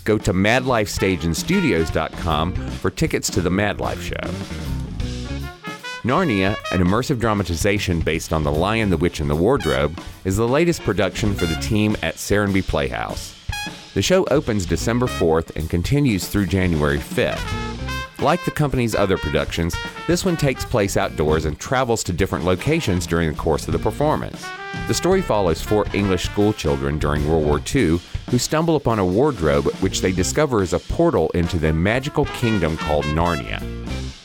Go 0.04 0.18
to 0.18 0.34
madlifestageandstudios.com 0.34 2.54
for 2.54 2.90
tickets 2.90 3.30
to 3.32 3.42
the 3.42 3.52
Mad 3.52 3.80
Life 3.80 4.02
show. 4.02 4.16
Narnia, 6.04 6.56
an 6.72 6.84
immersive 6.84 7.20
dramatization 7.20 8.00
based 8.00 8.34
on 8.34 8.44
The 8.44 8.52
Lion, 8.52 8.90
the 8.90 8.98
Witch, 8.98 9.20
and 9.20 9.30
the 9.30 9.36
Wardrobe, 9.36 10.02
is 10.26 10.36
the 10.36 10.48
latest 10.48 10.82
production 10.82 11.36
for 11.36 11.46
the 11.46 11.54
team 11.58 11.96
at 12.02 12.16
Serenbe 12.16 12.68
Playhouse. 12.68 13.36
The 13.94 14.02
show 14.02 14.24
opens 14.32 14.66
December 14.66 15.06
4th 15.06 15.54
and 15.58 15.70
continues 15.70 16.26
through 16.26 16.46
January 16.46 16.98
5th. 16.98 18.22
Like 18.22 18.46
the 18.46 18.52
company's 18.52 18.96
other 18.96 19.18
productions, 19.18 19.76
this 20.08 20.24
one 20.24 20.38
takes 20.38 20.64
place 20.64 20.96
outdoors 20.96 21.44
and 21.44 21.60
travels 21.60 22.02
to 22.06 22.14
different 22.14 22.46
locations 22.46 23.06
during 23.06 23.30
the 23.30 23.38
course 23.38 23.68
of 23.68 23.74
the 23.74 23.80
performance. 23.80 24.46
The 24.88 24.94
story 24.94 25.22
follows 25.22 25.62
four 25.62 25.86
English 25.94 26.24
school 26.24 26.54
children 26.54 27.00
during 27.00 27.28
World 27.28 27.46
War 27.46 27.60
II 27.60 28.00
who 28.30 28.38
stumble 28.38 28.78
upon 28.78 28.98
a 28.98 29.06
wardrobe 29.06 29.66
which 29.82 30.00
they 30.00 30.14
discover 30.14 30.62
is 30.62 30.72
a 30.72 30.80
portal 30.80 31.30
into 31.32 31.60
the 31.60 31.74
magical 31.74 32.24
kingdom 32.26 32.78
called 32.78 33.04
Narnia. 33.06 33.60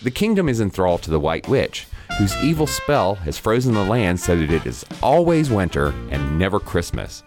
The 0.02 0.12
kingdom 0.12 0.48
is 0.48 0.60
enthralled 0.60 1.02
to 1.02 1.10
the 1.10 1.18
White 1.18 1.48
Witch, 1.48 1.88
whose 2.18 2.36
evil 2.36 2.68
spell 2.68 3.16
has 3.16 3.36
frozen 3.36 3.74
the 3.74 3.84
land 3.84 4.20
so 4.20 4.36
that 4.36 4.52
it 4.52 4.64
is 4.64 4.84
always 5.02 5.50
winter 5.50 5.88
and 6.10 6.38
never 6.38 6.60
Christmas. 6.60 7.24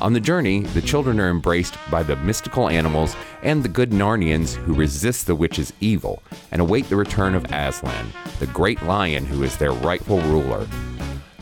On 0.00 0.12
the 0.12 0.20
journey, 0.20 0.60
the 0.60 0.82
children 0.82 1.20
are 1.20 1.30
embraced 1.30 1.76
by 1.90 2.02
the 2.02 2.16
mystical 2.16 2.68
animals 2.68 3.14
and 3.42 3.62
the 3.62 3.68
good 3.68 3.90
Narnians 3.90 4.54
who 4.54 4.74
resist 4.74 5.26
the 5.26 5.34
witch's 5.34 5.72
evil 5.80 6.22
and 6.50 6.60
await 6.60 6.88
the 6.88 6.96
return 6.96 7.34
of 7.34 7.44
Aslan, 7.52 8.12
the 8.38 8.48
great 8.48 8.82
lion 8.82 9.24
who 9.24 9.42
is 9.42 9.56
their 9.56 9.72
rightful 9.72 10.20
ruler. 10.22 10.66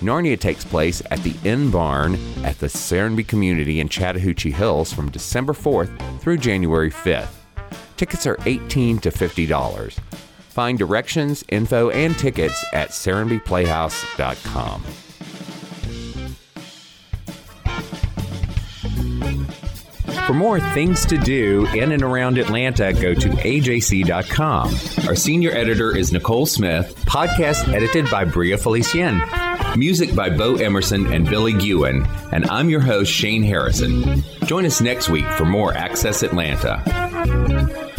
Narnia 0.00 0.38
takes 0.38 0.64
place 0.64 1.02
at 1.10 1.22
the 1.22 1.34
Inn 1.44 1.70
Barn 1.70 2.18
at 2.44 2.58
the 2.58 2.68
Serenbe 2.68 3.26
community 3.26 3.80
in 3.80 3.88
Chattahoochee 3.88 4.50
Hills 4.50 4.92
from 4.92 5.10
December 5.10 5.52
4th 5.52 6.20
through 6.20 6.38
January 6.38 6.90
5th. 6.90 7.32
Tickets 7.96 8.26
are 8.26 8.38
18 8.46 8.98
to 9.00 9.10
$50. 9.10 9.92
Find 10.50 10.78
directions, 10.78 11.44
info, 11.48 11.90
and 11.90 12.18
tickets 12.18 12.64
at 12.72 12.90
serenbeplayhouse.com. 12.90 14.84
For 20.30 20.34
more 20.34 20.60
things 20.60 21.04
to 21.06 21.18
do 21.18 21.66
in 21.74 21.90
and 21.90 22.04
around 22.04 22.38
Atlanta, 22.38 22.92
go 22.92 23.14
to 23.14 23.28
ajc.com. 23.30 24.68
Our 25.08 25.16
senior 25.16 25.50
editor 25.50 25.96
is 25.96 26.12
Nicole 26.12 26.46
Smith, 26.46 26.94
podcast 27.04 27.66
edited 27.74 28.08
by 28.12 28.24
Bria 28.26 28.56
Felicien. 28.56 29.76
Music 29.76 30.14
by 30.14 30.30
Bo 30.30 30.54
Emerson 30.54 31.12
and 31.12 31.28
Billy 31.28 31.52
Gewen, 31.54 32.06
and 32.30 32.48
I'm 32.48 32.70
your 32.70 32.78
host, 32.78 33.10
Shane 33.10 33.42
Harrison. 33.42 34.22
Join 34.44 34.64
us 34.66 34.80
next 34.80 35.08
week 35.08 35.26
for 35.30 35.46
more 35.46 35.74
Access 35.74 36.22
Atlanta. 36.22 37.89